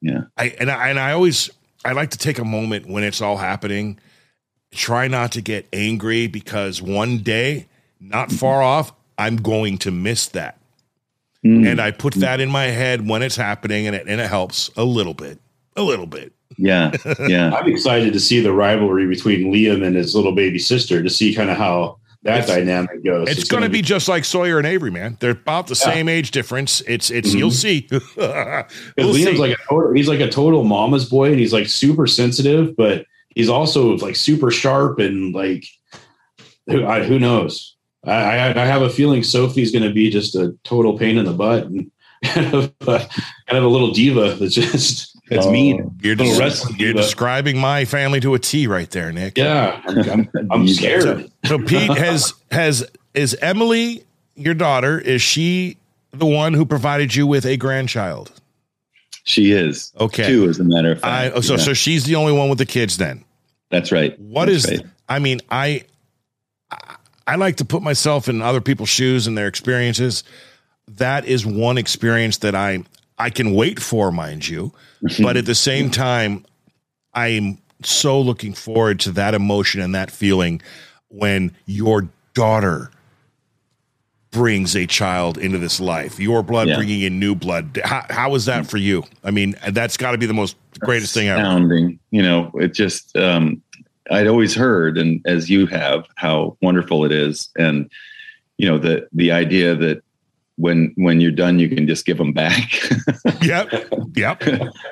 Yeah. 0.00 0.20
i 0.36 0.54
and 0.60 0.70
i 0.70 0.88
and 0.88 1.00
i 1.00 1.10
always 1.10 1.50
i 1.84 1.92
like 1.92 2.10
to 2.10 2.18
take 2.18 2.38
a 2.38 2.44
moment 2.44 2.86
when 2.86 3.04
it's 3.04 3.20
all 3.20 3.36
happening. 3.36 3.98
Try 4.72 5.06
not 5.06 5.32
to 5.32 5.42
get 5.42 5.68
angry 5.72 6.26
because 6.26 6.80
one 6.80 7.18
day 7.18 7.68
not 8.00 8.32
far 8.32 8.62
off 8.62 8.92
i'm 9.18 9.36
going 9.36 9.78
to 9.78 9.90
miss 9.90 10.26
that. 10.28 10.58
Mm, 11.44 11.66
and 11.66 11.80
i 11.80 11.90
put 11.90 12.14
that 12.14 12.40
in 12.40 12.50
my 12.50 12.64
head 12.64 13.08
when 13.08 13.22
it's 13.22 13.36
happening 13.36 13.86
and 13.86 13.96
it, 13.96 14.06
and 14.06 14.20
it 14.20 14.28
helps 14.28 14.70
a 14.76 14.84
little 14.84 15.14
bit 15.14 15.38
a 15.76 15.82
little 15.82 16.06
bit. 16.06 16.32
Yeah, 16.58 16.92
yeah, 17.26 17.50
I'm 17.56 17.66
excited 17.66 18.12
to 18.12 18.20
see 18.20 18.40
the 18.40 18.52
rivalry 18.52 19.06
between 19.06 19.52
Liam 19.52 19.84
and 19.84 19.96
his 19.96 20.14
little 20.14 20.32
baby 20.32 20.58
sister 20.58 21.02
to 21.02 21.10
see 21.10 21.34
kind 21.34 21.50
of 21.50 21.56
how 21.56 21.98
that 22.24 22.40
It's- 22.40 22.48
dynamic 22.56 23.04
goes. 23.04 23.28
it's, 23.28 23.44
going 23.48 23.62
to 23.64 23.68
be 23.68 23.82
just 23.82 24.08
like 24.08 24.24
sawyer 24.24 24.58
and 24.58 24.66
avery 24.66 24.90
man 24.90 25.16
they're 25.20 25.30
about 25.32 25.66
the 25.66 25.74
Yeah. 25.74 25.92
same 25.92 26.08
age 26.08 26.30
difference 26.30 26.80
it's 26.82 27.10
it's 27.10 27.34
Mhm. 27.34 27.38
you'll 27.38 27.50
see 27.50 27.88
We'll 27.90 28.04
Liam's 28.96 29.14
see. 29.24 29.36
like 29.36 29.52
a 29.58 29.62
total, 29.68 29.92
he's 29.92 30.08
like 30.08 30.20
a 30.20 30.28
total 30.30 30.64
mama's 30.64 31.04
boy, 31.08 31.30
and 31.30 31.38
he's 31.40 31.52
like 31.52 31.66
super 31.66 32.06
sensitive, 32.06 32.76
but 32.76 33.04
he's 33.34 33.48
also 33.48 33.96
like 33.98 34.14
super 34.16 34.50
sharp 34.50 34.98
and 34.98 35.34
like 35.34 35.64
who, 36.68 36.84
I, 36.86 37.02
who 37.02 37.18
knows. 37.18 37.76
I, 38.04 38.12
I, 38.12 38.62
I 38.62 38.66
have 38.66 38.82
a 38.82 38.90
feeling 38.90 39.22
Sophie's 39.22 39.72
going 39.72 39.84
to 39.84 39.92
be 39.92 40.10
just 40.10 40.34
a 40.36 40.54
total 40.64 40.98
pain 40.98 41.18
in 41.18 41.24
the 41.24 41.32
butt 41.32 41.64
and 41.64 41.90
kind 42.24 42.54
of, 42.54 42.72
uh, 42.86 42.98
kind 43.48 43.58
of 43.58 43.64
a 43.64 43.68
little 43.68 43.90
diva 43.92 44.34
that's 44.34 44.54
just 44.54 45.11
that's 45.34 45.46
Oh. 45.46 45.50
mean. 45.52 45.98
You're, 46.02 46.16
Little 46.16 46.34
des- 46.34 46.40
wrestling 46.40 46.76
you're 46.78 46.92
describing 46.92 47.58
my 47.58 47.84
family 47.84 48.20
to 48.20 48.34
a 48.34 48.38
T 48.38 48.66
right 48.66 48.90
there, 48.90 49.12
Nick. 49.12 49.36
Yeah, 49.38 49.80
I'm, 49.86 49.98
I'm, 50.10 50.30
I'm 50.50 50.68
scared. 50.68 51.30
So 51.46 51.58
Pete 51.58 51.90
has 51.96 52.34
has 52.50 52.84
is 53.14 53.34
Emily 53.42 54.04
your 54.36 54.54
daughter? 54.54 54.98
Is 54.98 55.22
she 55.22 55.76
the 56.12 56.26
one 56.26 56.54
who 56.54 56.64
provided 56.66 57.14
you 57.14 57.26
with 57.26 57.44
a 57.46 57.56
grandchild? 57.56 58.32
she 59.24 59.52
is. 59.52 59.92
Okay. 60.00 60.26
Two, 60.26 60.48
as 60.48 60.58
a 60.58 60.64
matter 60.64 60.90
of 60.92 61.04
I 61.04 61.30
fact. 61.30 61.44
so 61.44 61.54
Yeah, 61.54 61.60
so 61.60 61.74
she's 61.74 62.04
the 62.04 62.16
only 62.16 62.32
one 62.32 62.48
with 62.48 62.58
the 62.58 62.66
kids 62.66 62.96
then. 62.96 63.24
that's 63.70 63.92
right. 63.92 64.18
What 64.18 64.46
That's 64.46 64.64
is? 64.64 64.78
right. 64.80 64.86
I 65.08 65.18
mean, 65.20 65.40
I 65.50 65.84
I- 66.70 66.96
I 67.24 67.36
like 67.36 67.56
to 67.58 67.64
put 67.64 67.82
myself 67.82 68.28
in 68.28 68.42
other 68.42 68.60
people's 68.60 68.88
shoes 68.88 69.28
and 69.28 69.38
their 69.38 69.46
experiences. 69.46 70.24
That 70.88 71.24
is 71.24 71.46
one 71.46 71.78
experience 71.78 72.38
that 72.38 72.56
I 72.56 72.82
I 73.18 73.30
can 73.30 73.54
wait 73.54 73.80
for, 73.80 74.10
mind 74.12 74.46
you, 74.48 74.72
but 75.20 75.36
at 75.36 75.46
the 75.46 75.54
same 75.54 75.90
time, 75.90 76.44
I'm 77.14 77.58
so 77.84 78.20
looking 78.20 78.54
forward 78.54 79.00
to 79.00 79.10
that 79.12 79.34
emotion 79.34 79.80
and 79.80 79.94
that 79.94 80.10
feeling 80.10 80.62
when 81.08 81.52
your 81.66 82.08
daughter 82.34 82.90
brings 84.30 84.74
a 84.74 84.86
child 84.86 85.36
into 85.36 85.58
this 85.58 85.78
life, 85.78 86.18
your 86.18 86.42
blood 86.42 86.68
Yeah. 86.68 86.76
bringing 86.76 87.02
in 87.02 87.18
new 87.20 87.34
blood. 87.34 87.78
How, 87.84 88.06
how 88.08 88.34
is 88.34 88.46
that 88.46 88.66
for 88.66 88.78
you? 88.78 89.04
I 89.22 89.30
mean, 89.30 89.54
that's 89.70 89.96
got 89.98 90.12
to 90.12 90.18
be 90.18 90.26
the 90.26 90.32
most 90.32 90.56
greatest 90.80 91.12
thing 91.12 91.28
ever. 91.28 91.42
You 92.10 92.22
know, 92.22 92.50
it 92.54 92.72
just 92.72 93.14
um, 93.16 93.62
I'd 94.10 94.26
always 94.26 94.54
heard, 94.54 94.96
and 94.96 95.20
as 95.26 95.50
you 95.50 95.66
have, 95.66 96.06
how 96.16 96.56
wonderful 96.62 97.04
it 97.04 97.12
is, 97.12 97.50
and 97.56 97.90
you 98.56 98.66
know 98.66 98.78
the 98.78 99.06
the 99.12 99.32
idea 99.32 99.74
that 99.74 100.02
when 100.56 100.92
when 100.96 101.20
you're 101.20 101.30
done, 101.30 101.58
you 101.58 101.68
can 101.68 101.86
just 101.86 102.06
give 102.06 102.18
them 102.18 102.32
back. 102.32 102.70
Yep, 103.42 103.72
yep. 104.14 104.40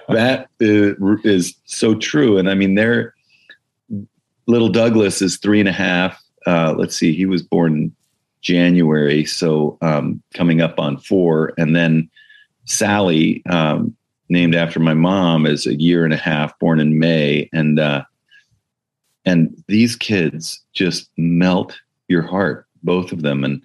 that 0.08 0.48
is, 0.58 0.96
is 1.24 1.54
so 1.64 1.94
true, 1.94 2.36
and 2.36 2.50
I 2.50 2.54
mean, 2.54 2.74
they're 2.74 3.14
little 4.46 4.68
Douglas 4.68 5.22
is 5.22 5.36
three 5.36 5.60
and 5.60 5.68
a 5.68 5.72
half. 5.72 6.20
Uh, 6.46 6.74
let's 6.76 6.96
see, 6.96 7.14
he 7.14 7.26
was 7.26 7.42
born 7.42 7.94
January, 8.42 9.24
so 9.24 9.78
um, 9.82 10.20
coming 10.34 10.60
up 10.60 10.80
on 10.80 10.98
four, 10.98 11.52
and 11.58 11.76
then 11.76 12.10
Sally, 12.64 13.44
um, 13.46 13.96
named 14.28 14.56
after 14.56 14.80
my 14.80 14.94
mom, 14.94 15.46
is 15.46 15.66
a 15.66 15.80
year 15.80 16.04
and 16.04 16.12
a 16.12 16.18
half, 16.18 16.58
born 16.58 16.80
in 16.80 16.98
May, 16.98 17.48
and 17.52 17.78
uh, 17.78 18.02
and 19.24 19.56
these 19.68 19.94
kids 19.94 20.60
just 20.72 21.08
melt 21.16 21.78
your 22.08 22.22
heart, 22.22 22.66
both 22.82 23.12
of 23.12 23.22
them, 23.22 23.44
and 23.44 23.62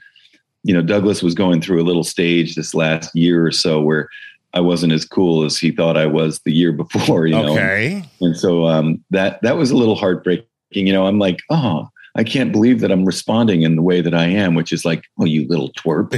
you 0.65 0.73
know 0.73 0.81
Douglas 0.81 1.21
was 1.21 1.35
going 1.35 1.61
through 1.61 1.79
a 1.81 1.85
little 1.85 2.03
stage 2.03 2.55
this 2.55 2.73
last 2.73 3.15
year 3.15 3.45
or 3.45 3.51
so 3.51 3.79
where 3.79 4.09
I 4.55 4.61
wasn't 4.61 4.93
as 4.93 5.05
cool 5.05 5.43
as 5.43 5.59
he 5.59 5.69
thought 5.69 5.95
I 5.95 6.07
was 6.07 6.39
the 6.39 6.51
year 6.51 6.71
before, 6.83 7.27
you 7.27 7.35
know, 7.35 7.53
Okay. 7.53 8.03
and 8.19 8.35
so 8.35 8.65
um, 8.65 9.03
that 9.11 9.41
that 9.43 9.57
was 9.57 9.69
a 9.71 9.77
little 9.77 9.95
heartbreaking. 9.95 10.47
You 10.71 10.91
know, 10.91 11.05
I'm 11.05 11.19
like, 11.19 11.41
oh, 11.51 11.87
I 12.15 12.23
can't 12.23 12.51
believe 12.51 12.79
that 12.79 12.91
I'm 12.91 13.05
responding 13.05 13.61
in 13.61 13.75
the 13.75 13.81
way 13.83 14.01
that 14.01 14.15
I 14.15 14.25
am, 14.25 14.55
which 14.55 14.73
is 14.73 14.83
like, 14.85 15.03
oh, 15.19 15.25
you 15.25 15.47
little 15.47 15.71
twerp, 15.73 16.11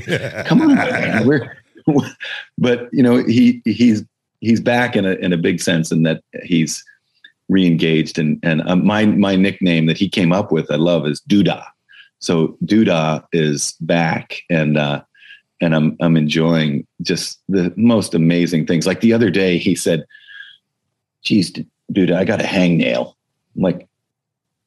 come 0.45 0.61
on, 0.61 0.75
man. 0.75 1.27
We're, 1.27 1.57
but 2.57 2.87
you 2.93 3.03
know, 3.03 3.17
he 3.25 3.61
he's 3.65 4.05
he's 4.39 4.61
back 4.61 4.95
in 4.95 5.05
a 5.05 5.15
in 5.15 5.33
a 5.33 5.37
big 5.37 5.59
sense 5.59 5.91
in 5.91 6.03
that 6.03 6.21
he's 6.43 6.85
reengaged, 7.51 8.17
and 8.17 8.39
and 8.43 8.61
um, 8.69 8.85
my 8.85 9.05
my 9.05 9.35
nickname 9.35 9.87
that 9.87 9.97
he 9.97 10.07
came 10.07 10.31
up 10.31 10.53
with, 10.53 10.71
I 10.71 10.75
love, 10.75 11.05
is 11.05 11.21
Doodah. 11.27 11.65
So 12.19 12.57
Doodah 12.65 13.25
is 13.31 13.73
back, 13.81 14.41
and 14.49 14.77
uh, 14.77 15.01
and 15.61 15.75
I'm 15.75 15.95
I'm 15.99 16.17
enjoying 16.17 16.85
just 17.01 17.39
the 17.49 17.73
most 17.75 18.13
amazing 18.13 18.65
things. 18.65 18.87
Like 18.87 19.01
the 19.01 19.13
other 19.13 19.29
day, 19.29 19.57
he 19.57 19.75
said, 19.75 20.05
"Geez, 21.23 21.51
dude, 21.91 22.11
I 22.11 22.25
got 22.25 22.41
a 22.41 22.45
hangnail." 22.45 23.13
I'm 23.55 23.61
like, 23.61 23.87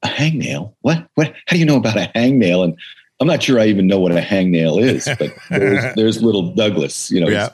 "A 0.02 0.08
hangnail? 0.08 0.74
What? 0.82 1.08
What? 1.14 1.28
How 1.46 1.54
do 1.54 1.58
you 1.58 1.64
know 1.66 1.76
about 1.76 1.96
a 1.96 2.10
hangnail?" 2.14 2.64
And 2.64 2.76
I'm 3.20 3.26
not 3.26 3.42
sure 3.42 3.58
I 3.60 3.66
even 3.66 3.86
know 3.86 3.98
what 4.00 4.12
a 4.12 4.20
hangnail 4.20 4.80
is, 4.82 5.04
but 5.18 5.32
there's, 5.50 5.94
there's 5.96 6.22
little 6.22 6.54
Douglas. 6.54 7.10
You 7.10 7.20
know, 7.20 7.28
Yeah. 7.28 7.48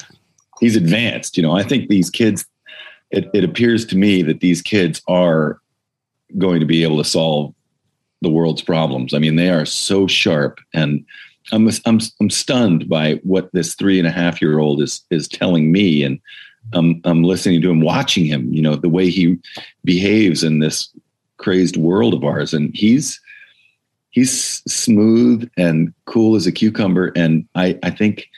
he's, 0.61 0.75
he's 0.75 0.77
advanced. 0.77 1.37
You 1.37 1.43
know, 1.43 1.53
I 1.53 1.63
think 1.63 1.89
these 1.89 2.11
kids. 2.11 2.45
It, 3.13 3.31
it 3.33 3.45
appears 3.45 3.87
to 3.87 3.97
me 3.97 4.23
that 4.23 4.41
these 4.41 4.61
kids 4.61 5.01
are 5.07 5.61
going 6.39 6.59
to 6.59 6.67
be 6.67 6.83
able 6.83 6.97
to 6.97 7.05
solve 7.05 7.55
the 8.23 8.31
world's 8.31 8.63
problems. 8.63 9.15
I 9.15 9.19
mean, 9.19 9.37
they 9.37 9.51
are 9.51 9.67
so 9.67 10.07
sharp, 10.07 10.61
and 10.75 11.05
I'm 11.53 11.69
I'm 11.85 12.01
I'm 12.21 12.31
stunned 12.31 12.89
by 12.89 13.15
what 13.23 13.51
this 13.53 13.75
three 13.75 13.99
and 13.99 14.09
a 14.09 14.13
half 14.13 14.41
year 14.41 14.59
old 14.59 14.81
is 14.81 15.05
is 15.11 15.29
telling 15.29 15.71
me, 15.73 16.03
and 16.03 16.21
I'm 16.73 17.01
I'm 17.05 17.23
listening 17.23 17.63
to 17.63 17.71
him, 17.71 17.81
watching 17.81 18.25
him. 18.25 18.53
You 18.53 18.63
know, 18.63 18.77
the 18.77 18.89
way 18.89 19.11
he 19.11 19.39
behaves 19.85 20.43
in 20.43 20.59
this 20.59 20.89
crazed 21.37 21.77
world 21.77 22.15
of 22.15 22.25
ours, 22.25 22.53
and 22.55 22.75
he's 22.75 23.21
he's 24.11 24.63
smooth 24.67 25.49
and 25.57 25.93
cool 26.07 26.37
as 26.37 26.47
a 26.47 26.53
cucumber, 26.53 27.13
and 27.15 27.47
I 27.55 27.79
I 27.83 27.91
think 27.91 28.29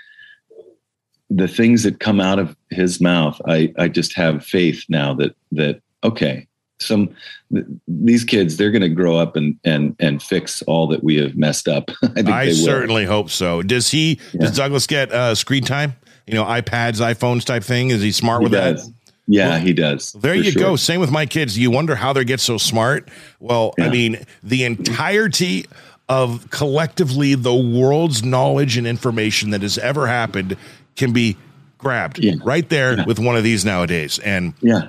the 1.30 1.48
things 1.48 1.82
that 1.82 2.00
come 2.00 2.20
out 2.20 2.38
of 2.38 2.56
his 2.70 3.00
mouth, 3.00 3.40
I 3.46 3.72
I 3.78 3.88
just 3.88 4.14
have 4.14 4.44
faith 4.44 4.84
now 4.88 5.14
that 5.14 5.34
that 5.52 5.80
okay, 6.04 6.46
some 6.80 7.10
th- 7.52 7.66
these 7.86 8.24
kids 8.24 8.56
they're 8.56 8.70
going 8.70 8.82
to 8.82 8.88
grow 8.88 9.16
up 9.16 9.36
and 9.36 9.58
and 9.64 9.96
and 9.98 10.22
fix 10.22 10.62
all 10.62 10.86
that 10.88 11.02
we 11.02 11.16
have 11.16 11.36
messed 11.36 11.68
up. 11.68 11.90
I 12.02 12.06
think 12.08 12.28
I 12.28 12.44
they 12.46 12.50
will. 12.52 12.56
certainly 12.64 13.04
hope 13.04 13.30
so. 13.30 13.62
Does 13.62 13.90
he? 13.90 14.18
Yeah. 14.32 14.40
Does 14.42 14.56
Douglas 14.56 14.86
get 14.86 15.12
uh, 15.12 15.34
screen 15.34 15.64
time? 15.64 15.94
You 16.26 16.34
know, 16.34 16.44
iPads, 16.44 17.00
iPhones 17.00 17.44
type 17.44 17.64
thing. 17.64 17.90
Is 17.90 18.02
he 18.02 18.12
smart 18.12 18.40
He 18.40 18.44
with 18.44 18.52
does. 18.52 18.86
that? 18.86 18.94
Yeah, 19.30 19.48
Well, 19.50 19.60
he 19.60 19.72
does. 19.74 20.12
There 20.12 20.34
you 20.34 20.50
sure. 20.52 20.60
go. 20.62 20.76
Same 20.76 21.00
with 21.00 21.10
my 21.10 21.26
kids. 21.26 21.58
You 21.58 21.70
wonder 21.70 21.94
how 21.94 22.12
they 22.14 22.24
get 22.24 22.40
so 22.40 22.56
smart. 22.56 23.08
Well, 23.40 23.74
I 23.78 23.88
mean, 23.90 24.24
the 24.42 24.64
entirety 24.64 25.66
of 26.08 26.48
collectively 26.50 27.34
the 27.34 27.54
world's 27.54 28.24
knowledge 28.24 28.78
and 28.78 28.86
information 28.86 29.50
that 29.50 29.60
has 29.62 29.76
ever 29.78 30.06
happened 30.06 30.56
can 30.96 31.12
be 31.12 31.36
grabbed 31.76 32.18
Yeah. 32.18 32.34
right 32.42 32.66
there 32.70 32.96
Yeah. 32.96 33.04
with 33.04 33.18
one 33.18 33.36
of 33.36 33.44
these 33.44 33.64
nowadays. 33.66 34.18
And 34.18 34.54
Yeah, 34.62 34.88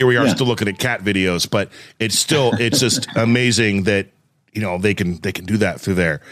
here 0.00 0.06
we 0.06 0.16
are 0.16 0.26
Yeah. 0.26 0.34
still 0.34 0.46
looking 0.46 0.66
at 0.66 0.78
cat 0.78 1.04
videos, 1.04 1.48
but 1.48 1.68
it's 1.98 2.18
still 2.18 2.52
it's 2.58 2.80
just 2.86 3.06
amazing 3.16 3.82
that 3.84 4.06
you 4.54 4.62
know 4.62 4.78
they 4.78 4.94
can 4.94 5.20
they 5.20 5.30
can 5.30 5.44
do 5.44 5.58
that 5.58 5.78
through 5.80 5.94
there. 5.94 6.22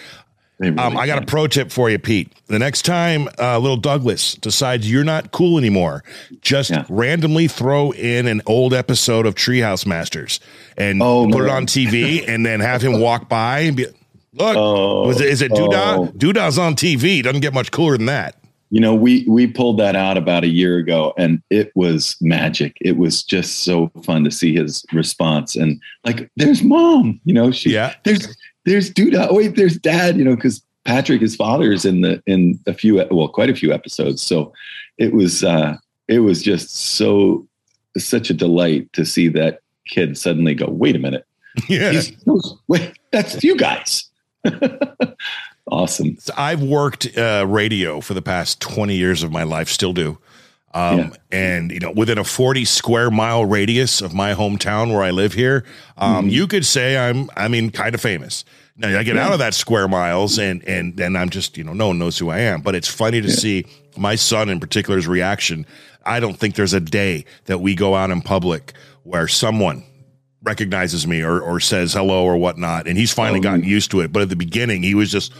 Really 0.58 0.76
Um, 0.78 0.96
I 0.96 1.06
got 1.06 1.22
a 1.22 1.26
pro 1.26 1.46
tip 1.46 1.70
for 1.70 1.88
you, 1.90 1.98
Pete. 1.98 2.32
The 2.48 2.58
next 2.58 2.82
time 2.86 3.28
uh, 3.38 3.58
little 3.58 3.76
Douglas 3.76 4.34
decides 4.36 4.90
you're 4.90 5.04
not 5.04 5.30
cool 5.32 5.58
anymore, 5.58 6.02
just 6.40 6.70
Yeah. 6.70 6.84
randomly 6.88 7.46
throw 7.46 7.90
in 7.92 8.26
an 8.26 8.40
old 8.46 8.72
episode 8.72 9.26
of 9.26 9.34
Treehouse 9.36 9.84
Masters 9.86 10.40
and 10.78 11.00
Oh, 11.02 11.28
put 11.30 11.44
it 11.44 11.50
on 11.50 11.66
TV, 11.66 12.24
and 12.26 12.44
then 12.44 12.58
have 12.60 12.80
him 12.82 12.98
walk 13.00 13.28
by 13.28 13.60
and 13.60 13.76
be, 13.76 13.84
look, 14.32 14.56
Oh, 14.56 15.06
was 15.06 15.20
it, 15.20 15.28
is 15.28 15.42
it 15.42 15.52
Doodah? 15.52 15.98
oh. 15.98 16.12
Doodah's 16.16 16.58
on 16.58 16.74
TV. 16.74 17.22
Doesn't 17.22 17.40
get 17.42 17.52
much 17.54 17.70
cooler 17.70 17.96
than 17.98 18.06
that. 18.06 18.34
You 18.70 18.80
know, 18.80 18.94
we 18.94 19.24
we 19.28 19.46
pulled 19.46 19.78
that 19.78 19.96
out 19.96 20.16
about 20.18 20.44
a 20.44 20.48
year 20.48 20.76
ago, 20.76 21.14
and 21.16 21.42
it 21.50 21.72
was 21.74 22.16
magic. 22.20 22.76
It 22.80 22.96
was 22.98 23.22
just 23.22 23.60
so 23.64 23.88
fun 24.04 24.24
to 24.24 24.30
see 24.30 24.54
his 24.54 24.84
response, 24.92 25.56
and 25.56 25.80
like, 26.04 26.30
there's 26.36 26.62
mom. 26.62 27.20
You 27.24 27.34
know, 27.34 27.50
she 27.50 27.70
Yeah. 27.70 27.94
there's 28.04 28.36
there's 28.64 28.90
dude. 28.90 29.14
Oh, 29.14 29.32
wait, 29.34 29.56
there's 29.56 29.78
dad. 29.78 30.18
You 30.18 30.24
know, 30.24 30.36
because 30.36 30.62
Patrick, 30.84 31.20
his 31.22 31.34
father, 31.36 31.72
is 31.72 31.84
in 31.84 32.02
the 32.02 32.22
in 32.26 32.58
a 32.66 32.74
few 32.74 32.96
well, 33.10 33.28
quite 33.28 33.50
a 33.50 33.54
few 33.54 33.72
episodes. 33.72 34.22
So 34.22 34.52
it 34.98 35.14
was 35.14 35.42
uh 35.42 35.76
it 36.06 36.20
was 36.20 36.42
just 36.42 36.68
so 36.74 37.46
such 37.96 38.28
a 38.30 38.34
delight 38.34 38.92
to 38.92 39.04
see 39.04 39.28
that 39.28 39.60
kid 39.86 40.18
suddenly 40.18 40.54
go, 40.54 40.66
wait 40.68 40.94
a 40.94 40.98
minute, 40.98 41.26
Yeah. 41.68 41.92
He's, 41.92 42.12
wait, 42.68 42.92
that's 43.12 43.42
you 43.42 43.56
guys. 43.56 44.08
awesome. 45.70 46.16
So 46.18 46.32
I've 46.36 46.62
worked 46.62 47.16
uh, 47.16 47.44
radio 47.48 48.00
for 48.00 48.14
the 48.14 48.22
past 48.22 48.60
20 48.60 48.94
years 48.96 49.22
of 49.22 49.30
my 49.32 49.42
life, 49.44 49.68
still 49.68 49.92
do. 49.92 50.18
Um, 50.74 50.98
Yeah. 50.98 51.10
And, 51.30 51.70
you 51.70 51.80
know, 51.80 51.90
within 51.92 52.18
a 52.18 52.24
40 52.24 52.64
square 52.64 53.10
mile 53.10 53.44
radius 53.44 54.00
of 54.02 54.12
my 54.14 54.34
hometown 54.34 54.92
where 54.92 55.02
I 55.02 55.10
live 55.10 55.32
here, 55.32 55.64
um, 55.96 56.26
Mhm. 56.28 56.32
you 56.32 56.46
could 56.46 56.66
say 56.66 56.96
I'm, 56.98 57.30
I 57.36 57.48
mean, 57.48 57.70
kind 57.70 57.94
of 57.94 58.00
famous. 58.00 58.44
Now 58.76 58.96
I 58.98 59.02
get 59.02 59.16
out 59.16 59.32
of 59.32 59.38
that 59.40 59.54
square 59.54 59.88
miles 59.88 60.38
and, 60.38 60.62
and, 60.64 60.98
and 61.00 61.16
I'm 61.18 61.30
just, 61.30 61.56
you 61.56 61.64
know, 61.64 61.72
no 61.72 61.88
one 61.88 61.98
knows 61.98 62.16
who 62.18 62.28
I 62.30 62.38
am, 62.40 62.60
but 62.60 62.74
it's 62.74 62.86
funny 62.88 63.20
to 63.20 63.28
Yeah. 63.28 63.34
see 63.34 63.64
my 63.96 64.14
son 64.14 64.48
in 64.48 64.60
particular's 64.60 65.06
reaction. 65.08 65.66
I 66.06 66.20
don't 66.20 66.38
think 66.38 66.54
there's 66.54 66.74
a 66.74 66.80
day 66.80 67.24
that 67.46 67.60
we 67.60 67.74
go 67.74 67.94
out 67.94 68.10
in 68.10 68.20
public 68.22 68.72
where 69.02 69.26
someone 69.26 69.82
recognizes 70.42 71.06
me 71.06 71.22
or, 71.22 71.40
or 71.40 71.58
says 71.60 71.92
hello 71.94 72.24
or 72.24 72.36
whatnot. 72.36 72.86
And 72.86 72.96
he's 72.96 73.12
finally 73.12 73.40
Oh. 73.40 73.42
gotten 73.42 73.64
used 73.64 73.90
to 73.90 74.00
it. 74.00 74.12
But 74.12 74.22
at 74.22 74.28
the 74.28 74.36
beginning, 74.36 74.82
he 74.82 74.94
was 74.94 75.10
just, 75.10 75.32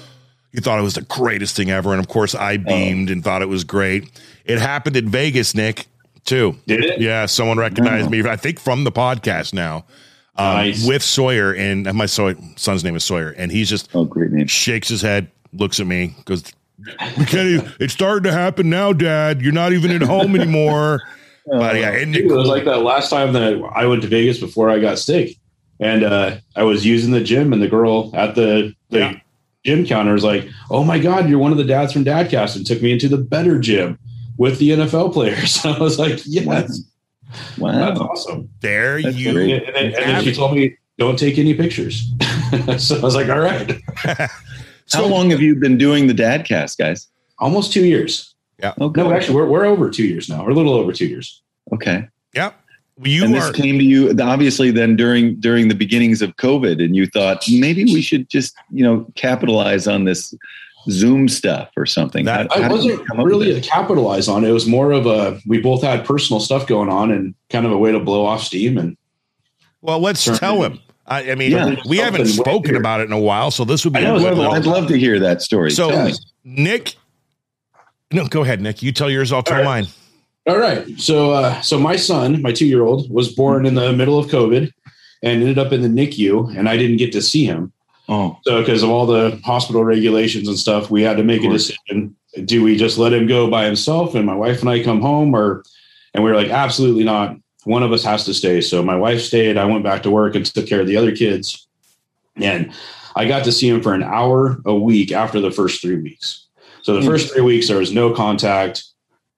he 0.52 0.60
thought 0.60 0.78
it 0.78 0.82
was 0.82 0.94
the 0.94 1.02
greatest 1.02 1.56
thing 1.56 1.70
ever. 1.70 1.90
And 1.92 2.00
of 2.00 2.08
course, 2.08 2.34
I 2.34 2.56
beamed 2.56 3.10
and 3.10 3.22
thought 3.22 3.42
it 3.42 3.48
was 3.48 3.64
great. 3.64 4.10
It 4.44 4.58
happened 4.58 4.96
in 4.96 5.08
Vegas, 5.08 5.54
Nick, 5.54 5.86
too. 6.24 6.56
Did 6.66 6.84
it? 6.84 7.00
Yeah, 7.00 7.26
someone 7.26 7.58
recognized 7.58 8.06
Wow. 8.06 8.10
me, 8.10 8.28
I 8.28 8.36
think 8.36 8.58
from 8.58 8.84
the 8.84 8.92
podcast 8.92 9.52
now, 9.52 9.84
um, 10.36 10.54
Nice. 10.54 10.86
with 10.86 11.02
Sawyer. 11.02 11.52
And 11.54 11.84
my 11.94 12.06
Sawyer, 12.06 12.36
son's 12.56 12.82
name 12.84 12.96
is 12.96 13.04
Sawyer. 13.04 13.30
And 13.36 13.52
he's 13.52 13.68
just 13.68 13.90
Oh, 13.94 14.04
great 14.04 14.30
name. 14.30 14.46
shakes 14.46 14.88
his 14.88 15.02
head, 15.02 15.28
looks 15.52 15.80
at 15.80 15.86
me, 15.86 16.14
goes, 16.24 16.44
we 17.18 17.24
can't 17.26 17.48
even, 17.48 17.72
it's 17.80 17.92
starting 17.92 18.22
to 18.24 18.32
happen 18.32 18.70
now, 18.70 18.92
Dad. 18.92 19.42
You're 19.42 19.52
not 19.52 19.72
even 19.72 19.90
at 19.90 20.02
home 20.02 20.34
anymore. 20.34 21.02
But 21.50 21.76
yeah, 21.76 21.92
it 21.92 22.14
It 22.14 22.26
was 22.30 22.46
like 22.46 22.66
that 22.66 22.82
last 22.82 23.08
time 23.08 23.32
that 23.32 23.58
I 23.74 23.86
went 23.86 24.02
to 24.02 24.08
Vegas 24.08 24.38
before 24.38 24.68
I 24.68 24.78
got 24.80 24.98
sick, 24.98 25.34
and 25.80 26.04
uh, 26.04 26.36
I 26.54 26.62
was 26.64 26.84
using 26.84 27.10
the 27.10 27.22
gym, 27.22 27.54
and 27.54 27.62
the 27.62 27.68
girl 27.68 28.10
at 28.14 28.34
the, 28.34 28.74
the 28.90 28.98
Yeah. 28.98 29.14
Gym 29.68 29.84
counter 29.84 30.14
is 30.14 30.24
like, 30.24 30.48
"Oh 30.70 30.82
my 30.82 30.98
God, 30.98 31.28
you're 31.28 31.38
one 31.38 31.52
of 31.52 31.58
the 31.58 31.64
dads 31.64 31.92
from 31.92 32.04
Dadcast," 32.04 32.56
and 32.56 32.66
took 32.66 32.80
me 32.80 32.90
into 32.92 33.06
the 33.08 33.18
better 33.18 33.58
gym 33.58 33.98
with 34.38 34.58
the 34.58 34.70
NFL 34.70 35.12
players. 35.12 35.64
I 35.64 35.78
was 35.78 35.98
like, 35.98 36.20
"Yes, 36.24 36.80
Wow. 37.58 37.72
that's 37.72 38.00
awesome." 38.00 38.48
there 38.60 39.02
That's 39.02 39.16
you 39.16 39.32
great. 39.32 39.62
And, 39.64 39.74
then, 39.76 39.84
and 39.86 39.94
then 39.94 40.24
she 40.24 40.32
told 40.34 40.54
me, 40.54 40.76
"Don't 40.96 41.18
take 41.18 41.36
any 41.38 41.52
pictures." 41.54 42.10
so 42.78 42.96
I 42.96 43.00
was 43.00 43.14
like, 43.14 43.28
"All 43.28 43.40
right." 43.40 43.78
How 44.92 45.04
long 45.04 45.28
have 45.30 45.42
you 45.42 45.54
been 45.54 45.76
doing 45.76 46.06
the 46.06 46.14
Dadcast, 46.14 46.78
guys? 46.78 47.08
Almost 47.38 47.74
two 47.74 47.84
years. 47.84 48.34
Okay. 48.64 48.72
Oh, 48.80 48.88
no, 48.88 49.12
actually, 49.12 49.34
we're 49.36 49.46
we're 49.46 49.66
over 49.66 49.90
two 49.90 50.06
years 50.06 50.30
now. 50.30 50.42
We're 50.44 50.52
a 50.52 50.54
little 50.54 50.72
over 50.74 50.92
two 50.92 51.06
years. 51.06 51.42
okay. 51.74 52.08
Yep. 52.34 52.54
You 53.02 53.24
and 53.24 53.34
this 53.34 53.44
are 53.44 53.52
came 53.52 53.78
to 53.78 53.84
you 53.84 54.12
obviously 54.20 54.70
then 54.70 54.96
during 54.96 55.36
during 55.40 55.68
the 55.68 55.74
beginnings 55.74 56.20
of 56.22 56.36
COVID, 56.36 56.82
and 56.84 56.96
you 56.96 57.06
thought 57.06 57.44
maybe 57.48 57.84
we 57.84 58.02
should 58.02 58.28
just 58.28 58.56
you 58.72 58.82
know 58.82 59.06
capitalize 59.14 59.86
on 59.86 60.04
this 60.04 60.34
Zoom 60.90 61.28
stuff 61.28 61.70
or 61.76 61.86
something. 61.86 62.24
That- 62.24 62.50
I 62.50 62.60
did 62.60 62.64
you 62.64 62.70
wasn't 62.76 63.06
come 63.06 63.20
up 63.20 63.24
with 63.24 63.30
really 63.32 63.50
it? 63.50 63.62
to 63.62 63.68
capitalize 63.70 64.26
on 64.28 64.44
it. 64.44 64.48
It 64.48 64.52
was 64.52 64.66
more 64.66 64.92
of 64.92 65.06
a 65.06 65.38
we 65.46 65.58
both 65.60 65.82
had 65.82 66.04
personal 66.04 66.40
stuff 66.40 66.66
going 66.66 66.88
on 66.88 67.10
and 67.12 67.34
kind 67.50 67.66
of 67.66 67.72
a 67.72 67.78
way 67.78 67.92
to 67.92 68.00
blow 68.00 68.24
off 68.26 68.42
steam. 68.42 68.78
And 68.78 68.96
well. 69.82 70.00
Let's 70.00 70.24
tell 70.38 70.62
him. 70.64 70.80
I, 71.06 71.30
I 71.32 71.34
mean, 71.36 71.52
Yeah. 71.52 71.76
we 71.88 71.98
haven't 71.98 72.26
spoken 72.26 72.72
weird. 72.72 72.82
about 72.82 73.00
it 73.00 73.04
in 73.04 73.12
a 73.12 73.18
while, 73.20 73.50
so 73.50 73.64
this 73.64 73.82
would 73.84 73.94
be 73.94 74.00
I 74.00 74.02
a 74.02 74.04
know, 74.04 74.14
it's 74.16 74.24
good 74.24 74.30
been 74.34 74.44
a 74.44 74.48
one. 74.48 74.56
I'd 74.58 74.66
love 74.66 74.88
to 74.88 74.98
hear 74.98 75.18
that 75.20 75.40
story. 75.40 75.70
So- 75.70 75.90
Tell. 75.90 76.10
Nick, 76.44 76.96
no, 78.12 78.26
go 78.26 78.42
ahead, 78.42 78.60
Nick. 78.60 78.82
You 78.82 78.90
tell 78.92 79.08
yours. 79.10 79.32
I'll 79.32 79.42
tell 79.42 79.58
All 79.58 79.62
right. 79.64 79.84
mine. 79.84 79.86
All 80.48 80.58
right, 80.58 80.86
so 80.98 81.30
uh, 81.32 81.60
so 81.60 81.78
my 81.78 81.96
son, 81.96 82.40
my 82.42 82.52
two 82.52 82.66
year 82.66 82.82
old, 82.84 83.10
was 83.10 83.32
born 83.32 83.66
in 83.66 83.74
the 83.74 83.92
middle 83.92 84.18
of 84.18 84.26
COVID 84.26 84.72
and 85.22 85.42
ended 85.42 85.58
up 85.58 85.72
in 85.72 85.82
the 85.82 85.88
NICU, 85.88 86.56
and 86.56 86.68
I 86.68 86.76
didn't 86.76 86.96
get 86.96 87.12
to 87.12 87.22
see 87.22 87.44
him. 87.44 87.72
Oh, 88.08 88.38
So 88.44 88.60
because 88.60 88.82
of 88.82 88.88
all 88.90 89.04
the 89.04 89.38
hospital 89.44 89.84
regulations 89.84 90.48
and 90.48 90.56
stuff, 90.58 90.90
we 90.90 91.02
had 91.02 91.16
to 91.18 91.22
make 91.24 91.42
a 91.44 91.48
decision: 91.50 92.16
do 92.44 92.62
we 92.62 92.76
just 92.76 92.98
let 92.98 93.12
him 93.12 93.26
go 93.26 93.50
by 93.50 93.64
himself, 93.66 94.14
and 94.14 94.24
my 94.24 94.34
wife 94.34 94.60
and 94.60 94.70
I 94.70 94.82
come 94.82 95.00
home, 95.00 95.34
or? 95.34 95.62
And 96.14 96.24
we 96.24 96.30
were 96.30 96.36
like, 96.36 96.48
absolutely 96.48 97.04
not. 97.04 97.36
One 97.64 97.82
of 97.82 97.92
us 97.92 98.02
has 98.02 98.24
to 98.24 98.32
stay. 98.32 98.62
So 98.62 98.82
my 98.82 98.96
wife 98.96 99.20
stayed. 99.20 99.58
I 99.58 99.66
went 99.66 99.84
back 99.84 100.02
to 100.04 100.10
work 100.10 100.34
and 100.34 100.44
took 100.46 100.66
care 100.66 100.80
of 100.80 100.86
the 100.86 100.96
other 100.96 101.14
kids, 101.14 101.66
and 102.36 102.72
I 103.14 103.28
got 103.28 103.44
to 103.44 103.52
see 103.52 103.68
him 103.68 103.82
for 103.82 103.92
an 103.92 104.02
hour 104.02 104.58
a 104.64 104.74
week 104.74 105.12
after 105.12 105.38
the 105.38 105.50
first 105.50 105.82
three 105.82 106.00
weeks. 106.00 106.46
So 106.82 106.94
the 106.94 107.00
Hmm. 107.02 107.08
first 107.08 107.32
three 107.32 107.42
weeks 107.42 107.68
there 107.68 107.78
was 107.78 107.92
no 107.92 108.10
contact, 108.14 108.84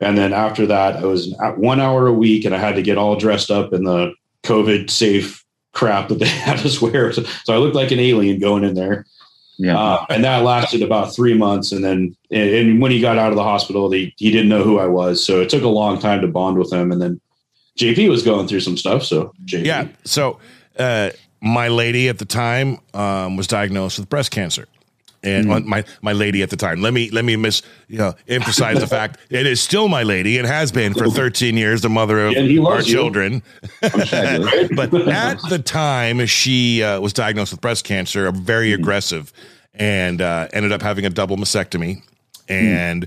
and 0.00 0.16
then 0.16 0.32
after 0.32 0.66
that 0.66 1.02
it 1.02 1.06
was 1.06 1.34
at 1.40 1.58
one 1.58 1.80
hour 1.80 2.06
a 2.06 2.12
week, 2.12 2.44
and 2.44 2.54
I 2.54 2.58
had 2.58 2.76
to 2.76 2.82
get 2.82 2.98
all 2.98 3.16
dressed 3.16 3.50
up 3.50 3.72
in 3.72 3.84
the 3.84 4.12
COVID 4.44 4.90
safe 4.90 5.44
crap 5.72 6.08
that 6.08 6.18
they 6.18 6.28
had 6.28 6.60
us 6.60 6.80
wear. 6.80 7.12
So, 7.12 7.22
so 7.44 7.54
I 7.54 7.58
looked 7.58 7.76
like 7.76 7.90
an 7.90 8.00
alien 8.00 8.38
going 8.38 8.64
in 8.64 8.74
there. 8.74 9.06
yeah. 9.58 9.78
Uh, 9.78 10.06
and 10.10 10.24
that 10.24 10.42
lasted 10.42 10.82
about 10.82 11.14
three 11.14 11.34
months. 11.34 11.72
And 11.72 11.84
then, 11.84 12.16
and, 12.30 12.50
and 12.50 12.82
when 12.82 12.90
he 12.90 13.00
got 13.00 13.18
out 13.18 13.30
of 13.30 13.36
the 13.36 13.44
hospital, 13.44 13.90
he, 13.90 14.14
he 14.16 14.30
didn't 14.30 14.48
know 14.48 14.64
who 14.64 14.78
I 14.78 14.86
was. 14.86 15.24
So 15.24 15.40
it 15.40 15.48
took 15.48 15.62
a 15.62 15.68
long 15.68 15.98
time 15.98 16.20
to 16.22 16.28
bond 16.28 16.58
with 16.58 16.72
him. 16.72 16.90
And 16.90 17.00
then 17.00 17.20
JP 17.78 18.08
was 18.08 18.22
going 18.22 18.48
through 18.48 18.60
some 18.60 18.76
stuff. 18.76 19.04
So 19.04 19.32
JP, 19.44 19.64
Yeah. 19.64 19.88
So, 20.04 20.38
uh, 20.78 21.10
my 21.42 21.68
lady 21.68 22.08
at 22.08 22.18
the 22.18 22.26
time 22.26 22.78
um, 22.92 23.36
was 23.36 23.46
diagnosed 23.46 23.98
with 23.98 24.08
breast 24.10 24.30
cancer, 24.30 24.68
and 25.22 25.46
Mm. 25.46 25.64
my 25.66 25.84
my 26.02 26.12
lady 26.12 26.42
at 26.42 26.50
the 26.50 26.56
time. 26.56 26.80
Let 26.80 26.92
me 26.94 27.10
let 27.10 27.24
me 27.24 27.36
miss 27.36 27.62
you 27.88 27.98
know 27.98 28.14
emphasize 28.28 28.78
the 28.80 28.86
fact 28.86 29.18
it 29.30 29.46
is 29.46 29.60
still 29.60 29.88
my 29.88 30.02
lady 30.02 30.38
and 30.38 30.46
has 30.46 30.72
been 30.72 30.94
for 30.94 31.08
13 31.10 31.56
years, 31.56 31.82
the 31.82 31.88
mother 31.90 32.26
of 32.26 32.36
And 32.36 32.48
he 32.48 32.58
our 32.58 32.78
you. 32.78 32.82
children. 32.84 33.42
Fabulous. 33.80 34.68
but 34.76 34.94
at 35.08 35.38
the 35.48 35.58
time 35.58 36.24
she 36.26 36.82
uh, 36.82 37.00
was 37.00 37.12
diagnosed 37.12 37.52
with 37.52 37.60
breast 37.60 37.84
cancer, 37.84 38.30
very 38.32 38.70
Mm-hmm. 38.70 38.82
aggressive, 38.82 39.32
and 39.74 40.20
uh, 40.22 40.48
ended 40.52 40.72
up 40.72 40.80
having 40.82 41.04
a 41.06 41.10
double 41.10 41.36
mastectomy, 41.36 42.02
and 42.48 43.06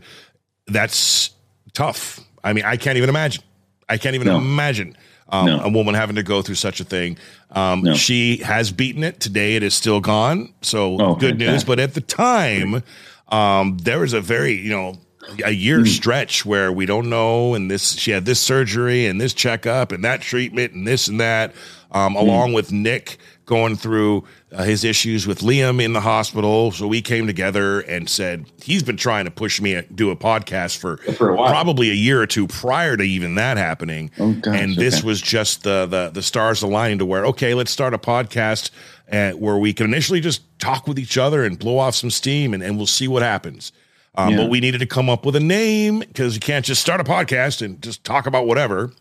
that's 0.68 1.32
tough. 1.74 2.20
I 2.44 2.54
mean, 2.54 2.66
I 2.66 2.78
can't 2.78 2.98
even 2.98 3.10
imagine. 3.10 3.44
I 3.90 3.98
can't 3.98 4.16
even 4.16 4.28
No. 4.28 4.38
imagine 4.38 4.96
um, 5.30 5.46
No. 5.46 5.60
a 5.64 5.70
woman 5.70 5.96
having 5.96 6.16
to 6.18 6.24
go 6.24 6.42
through 6.42 6.56
such 6.56 6.80
a 6.80 6.84
thing. 6.84 7.18
Um, 7.52 7.82
No. 7.84 7.94
She 7.96 8.38
has 8.38 8.72
beaten 8.72 9.04
it. 9.04 9.20
Today, 9.20 9.56
it 9.56 9.64
is 9.64 9.74
still 9.74 10.00
gone. 10.00 10.54
So 10.62 10.98
Oh, 11.00 11.16
good 11.16 11.38
news. 11.38 11.48
fantastic. 11.64 11.68
But 11.68 11.80
at 11.80 11.94
the 11.94 12.02
time, 12.02 12.84
um, 13.30 13.78
there 13.84 14.00
was 14.00 14.14
a 14.14 14.22
very 14.22 14.54
you 14.60 14.70
know 14.70 14.98
a 15.46 15.52
year 15.52 15.80
Hmm. 15.80 15.86
stretch 15.86 16.46
where 16.46 16.72
we 16.72 16.86
don't 16.86 17.10
know, 17.10 17.54
and 17.56 17.72
this 17.72 17.94
she 17.94 18.12
had 18.12 18.26
this 18.26 18.40
surgery 18.40 19.06
and 19.06 19.20
this 19.22 19.34
checkup 19.34 19.92
and 19.92 20.04
that 20.04 20.22
treatment 20.22 20.74
and 20.74 20.86
this 20.86 21.08
and 21.08 21.20
that, 21.20 21.54
um, 21.92 22.12
Hmm. 22.14 22.18
along 22.20 22.54
with 22.54 22.72
Nick 22.72 23.18
going 23.46 23.76
through 23.76 24.24
uh, 24.52 24.64
his 24.64 24.84
issues 24.84 25.28
with 25.28 25.40
Liam 25.40 25.84
in 25.84 25.94
the 25.94 26.02
hospital. 26.02 26.72
So 26.72 26.88
we 26.88 27.02
came 27.02 27.28
together 27.28 27.82
and 27.82 28.10
said 28.10 28.46
he's 28.62 28.84
been 28.84 28.98
trying 28.98 29.26
to 29.26 29.32
push 29.32 29.60
me 29.60 29.74
to 29.74 29.82
do 29.84 30.12
a 30.12 30.16
podcast 30.16 30.78
for 30.78 30.98
For 30.98 31.34
a 31.34 31.36
probably 31.36 31.90
a 31.90 31.96
year 31.96 32.22
or 32.22 32.28
two 32.28 32.48
prior 32.48 32.96
to 32.96 33.04
even 33.04 33.36
that 33.36 33.58
happening. 33.58 34.12
Oh, 34.20 34.34
gosh, 34.34 34.60
and 34.60 34.76
this 34.76 35.00
okay. 35.00 35.08
was 35.08 35.22
just 35.22 35.64
the, 35.64 35.86
the 35.86 36.12
the 36.14 36.22
stars 36.22 36.62
aligning 36.62 37.00
to 37.00 37.06
where 37.06 37.26
okay, 37.28 37.54
let's 37.54 37.72
start 37.72 37.94
a 37.94 37.98
podcast 37.98 38.72
uh, 39.12 39.32
where 39.32 39.58
we 39.58 39.74
can 39.74 39.86
initially 39.86 40.22
just 40.22 40.42
talk 40.60 40.88
with 40.88 40.98
each 40.98 41.18
other 41.18 41.44
and 41.44 41.60
blow 41.60 41.78
off 41.78 41.96
some 41.96 42.10
steam, 42.12 42.54
and, 42.54 42.64
and 42.64 42.78
we'll 42.78 42.88
see 42.88 43.08
what 43.08 43.22
happens. 43.24 43.72
Um, 44.16 44.30
Yeah. 44.30 44.38
But 44.38 44.50
we 44.50 44.60
needed 44.60 44.80
to 44.80 44.86
come 44.86 45.10
up 45.10 45.26
with 45.26 45.36
a 45.36 45.40
name 45.40 46.00
because 46.00 46.36
you 46.36 46.40
can't 46.40 46.64
just 46.64 46.82
start 46.82 47.02
a 47.02 47.04
podcast 47.04 47.62
and 47.62 47.82
just 47.82 48.04
talk 48.04 48.26
about 48.26 48.46
whatever. 48.48 48.92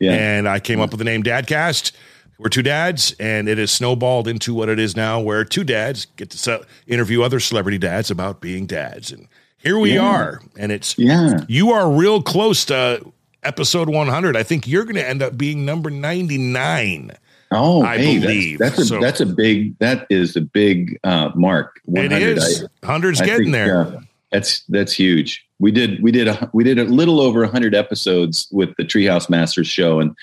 yeah. 0.00 0.12
And 0.12 0.48
I 0.48 0.60
came 0.60 0.80
up 0.80 0.90
with 0.90 0.98
the 0.98 1.04
name 1.04 1.22
Dadcast. 1.22 1.92
We're 2.38 2.48
two 2.50 2.62
dads, 2.62 3.14
and 3.18 3.48
it 3.48 3.58
has 3.58 3.70
snowballed 3.70 4.28
into 4.28 4.52
what 4.52 4.68
it 4.68 4.78
is 4.78 4.94
now, 4.94 5.20
where 5.20 5.44
two 5.44 5.64
dads 5.64 6.06
get 6.16 6.30
to 6.30 6.38
se- 6.38 6.62
interview 6.86 7.22
other 7.22 7.40
celebrity 7.40 7.78
dads 7.78 8.10
about 8.10 8.40
being 8.40 8.66
dads. 8.66 9.10
And 9.10 9.26
here 9.56 9.78
we 9.78 9.94
Yeah. 9.94 10.02
are. 10.02 10.42
And 10.58 10.70
it's 10.70 10.98
yeah. 10.98 11.38
you 11.48 11.70
are 11.72 11.90
real 11.90 12.20
close 12.22 12.64
to 12.66 13.00
episode 13.42 13.88
100. 13.88 14.36
I 14.36 14.42
think 14.42 14.66
you're 14.66 14.84
going 14.84 14.96
to 14.96 15.08
end 15.08 15.22
up 15.22 15.38
being 15.38 15.64
number 15.64 15.88
99. 15.90 17.12
Oh, 17.52 17.82
I 17.82 17.96
hey, 17.98 18.18
believe. 18.18 18.58
that's, 18.58 18.76
that's 18.76 18.90
a 18.90 18.94
So- 18.94 19.00
that's 19.00 19.20
a 19.20 19.26
big 19.26 19.78
that 19.78 20.06
is 20.10 20.36
a 20.36 20.40
big 20.40 20.98
uh, 21.04 21.30
mark. 21.34 21.80
It 21.94 22.12
is. 22.12 22.66
Hundreds 22.84 23.20
getting 23.20 23.44
think, 23.44 23.52
there. 23.52 23.80
uh, 23.82 24.00
that's 24.32 24.60
that's 24.68 24.92
huge. 24.92 25.46
We 25.60 25.70
did 25.70 26.02
we 26.02 26.10
did 26.10 26.26
a 26.28 26.50
we 26.52 26.64
did 26.64 26.78
a 26.78 26.84
little 26.84 27.20
over 27.20 27.46
hundred 27.46 27.74
episodes 27.74 28.48
with 28.50 28.70
the 28.76 28.82
Treehouse 28.82 29.30
Masters 29.30 29.68
show, 29.68 30.00
and 30.00 30.14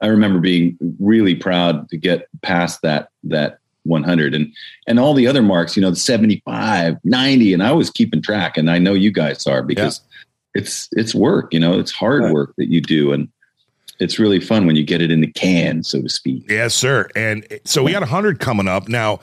I 0.00 0.06
remember 0.06 0.38
being 0.38 0.76
really 1.00 1.34
proud 1.34 1.88
to 1.90 1.96
get 1.96 2.28
past 2.42 2.82
that 2.82 3.10
that 3.24 3.58
100 3.84 4.34
and 4.34 4.52
and 4.86 5.00
all 5.00 5.14
the 5.14 5.26
other 5.26 5.42
marks. 5.42 5.76
You 5.76 5.82
know, 5.82 5.90
the 5.90 5.96
75, 5.96 6.98
90, 7.04 7.52
and 7.54 7.62
I 7.62 7.72
was 7.72 7.90
keeping 7.90 8.22
track, 8.22 8.56
and 8.56 8.70
I 8.70 8.78
know 8.78 8.94
you 8.94 9.10
guys 9.10 9.46
are 9.46 9.62
because 9.62 10.00
it's 10.54 10.88
it's 10.92 11.14
work. 11.14 11.52
You 11.52 11.60
know, 11.60 11.78
it's 11.78 11.92
hard 11.92 12.24
Right. 12.24 12.32
work 12.32 12.54
that 12.58 12.70
you 12.70 12.80
do, 12.80 13.12
and 13.12 13.28
it's 13.98 14.18
really 14.18 14.40
fun 14.40 14.66
when 14.66 14.76
you 14.76 14.84
get 14.84 15.02
it 15.02 15.10
in 15.10 15.20
the 15.20 15.32
can, 15.32 15.82
so 15.82 16.00
to 16.02 16.08
speak. 16.08 16.44
Yes, 16.48 16.74
sir. 16.74 17.08
And 17.16 17.46
so 17.64 17.82
we 17.82 17.92
got 17.92 18.02
100 18.02 18.38
coming 18.38 18.68
up. 18.68 18.88
Now, 18.88 19.20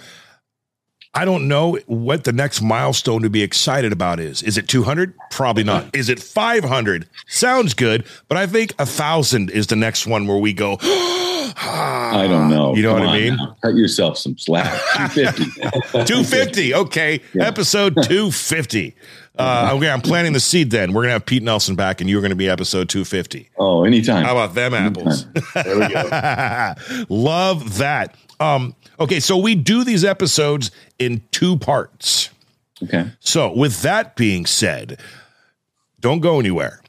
I 1.17 1.23
don't 1.23 1.47
know 1.47 1.79
what 1.87 2.25
the 2.25 2.33
next 2.33 2.61
milestone 2.61 3.21
to 3.21 3.29
be 3.29 3.41
excited 3.41 3.93
about 3.93 4.19
is. 4.19 4.43
Is 4.43 4.57
it 4.57 4.67
200? 4.67 5.13
Probably 5.31 5.63
not. 5.63 5.89
Is 5.95 6.09
it 6.09 6.21
500? 6.21 7.07
Sounds 7.27 7.73
good, 7.73 8.05
but 8.27 8.37
I 8.37 8.45
think 8.47 8.73
a 8.73 8.83
1,000 8.83 9.49
is 9.49 9.67
the 9.67 9.77
next 9.77 10.05
one 10.05 10.27
where 10.27 10.37
we 10.37 10.51
go, 10.51 10.77
I 10.81 12.25
don't 12.29 12.49
know. 12.49 12.75
You 12.75 12.83
know 12.83 12.95
Come 12.95 13.05
what 13.05 13.15
I 13.15 13.19
mean? 13.19 13.37
now. 13.37 13.55
Cut 13.61 13.75
yourself 13.75 14.17
some 14.17 14.37
slack. 14.37 14.71
250. 15.13 15.61
250. 16.05 16.73
Okay. 16.73 17.21
Yeah. 17.33 17.45
Episode 17.45 17.95
250. 18.03 18.93
Uh, 19.37 19.71
okay. 19.73 19.89
I'm 19.89 20.01
planting 20.01 20.33
the 20.33 20.39
seed 20.41 20.71
then. 20.71 20.89
We're 20.93 21.03
going 21.03 21.09
to 21.09 21.13
have 21.13 21.25
Pete 21.25 21.43
Nelson 21.43 21.75
back 21.75 22.01
and 22.01 22.09
you're 22.09 22.21
going 22.21 22.29
to 22.31 22.35
be 22.35 22.49
episode 22.49 22.89
250. 22.89 23.49
oh, 23.57 23.83
anytime. 23.85 24.25
How 24.25 24.33
about 24.37 24.53
them 24.53 24.73
apples? 24.73 25.25
There 25.53 25.79
we 25.79 25.87
go. 25.89 26.73
Love 27.09 27.77
that. 27.77 28.15
Um, 28.39 28.75
okay, 28.99 29.19
so 29.19 29.37
we 29.37 29.55
do 29.55 29.83
these 29.83 30.03
episodes 30.03 30.71
in 30.99 31.23
two 31.31 31.57
parts. 31.57 32.29
Okay. 32.83 33.11
So, 33.19 33.53
with 33.53 33.81
that 33.83 34.15
being 34.15 34.45
said, 34.45 34.99
don't 35.99 36.19
go 36.19 36.39
anywhere. 36.39 36.81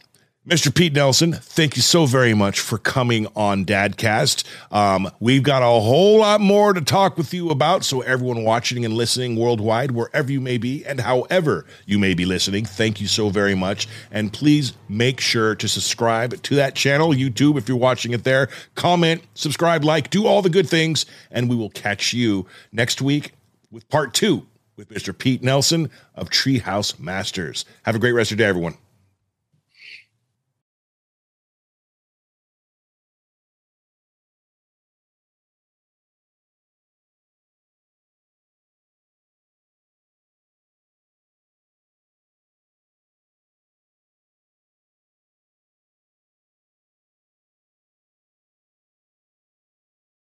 Mr. 0.48 0.72
Pete 0.72 0.92
Nelson, 0.92 1.32
thank 1.32 1.74
you 1.74 1.82
so 1.82 2.06
very 2.06 2.32
much 2.32 2.60
for 2.60 2.78
coming 2.78 3.26
on 3.34 3.64
Dadcast. 3.64 4.44
Um, 4.70 5.10
we've 5.18 5.42
got 5.42 5.64
a 5.64 5.80
whole 5.80 6.20
lot 6.20 6.40
more 6.40 6.72
to 6.72 6.80
talk 6.80 7.18
with 7.18 7.34
you 7.34 7.50
about. 7.50 7.84
So, 7.84 8.00
everyone 8.02 8.44
watching 8.44 8.84
and 8.84 8.94
listening 8.94 9.34
worldwide, 9.34 9.90
wherever 9.90 10.30
you 10.30 10.40
may 10.40 10.56
be 10.56 10.86
and 10.86 11.00
however 11.00 11.66
you 11.84 11.98
may 11.98 12.14
be 12.14 12.24
listening, 12.24 12.64
thank 12.64 13.00
you 13.00 13.08
so 13.08 13.28
very 13.28 13.56
much. 13.56 13.88
And 14.12 14.32
please 14.32 14.74
make 14.88 15.18
sure 15.18 15.56
to 15.56 15.66
subscribe 15.66 16.40
to 16.40 16.54
that 16.54 16.76
channel, 16.76 17.08
YouTube, 17.08 17.58
if 17.58 17.68
you're 17.68 17.76
watching 17.76 18.12
it 18.12 18.22
there. 18.22 18.48
Comment, 18.76 19.24
subscribe, 19.34 19.82
like, 19.82 20.10
do 20.10 20.28
all 20.28 20.42
the 20.42 20.48
good 20.48 20.68
things. 20.68 21.06
And 21.32 21.50
we 21.50 21.56
will 21.56 21.70
catch 21.70 22.12
you 22.12 22.46
next 22.70 23.02
week 23.02 23.32
with 23.72 23.88
part 23.88 24.14
two 24.14 24.46
with 24.76 24.90
Mr. 24.90 25.16
Pete 25.16 25.42
Nelson 25.42 25.90
of 26.14 26.30
Treehouse 26.30 27.00
Masters. 27.00 27.64
Have 27.82 27.96
a 27.96 27.98
great 27.98 28.12
rest 28.12 28.30
of 28.30 28.38
your 28.38 28.46
day, 28.46 28.48
everyone. 28.48 28.76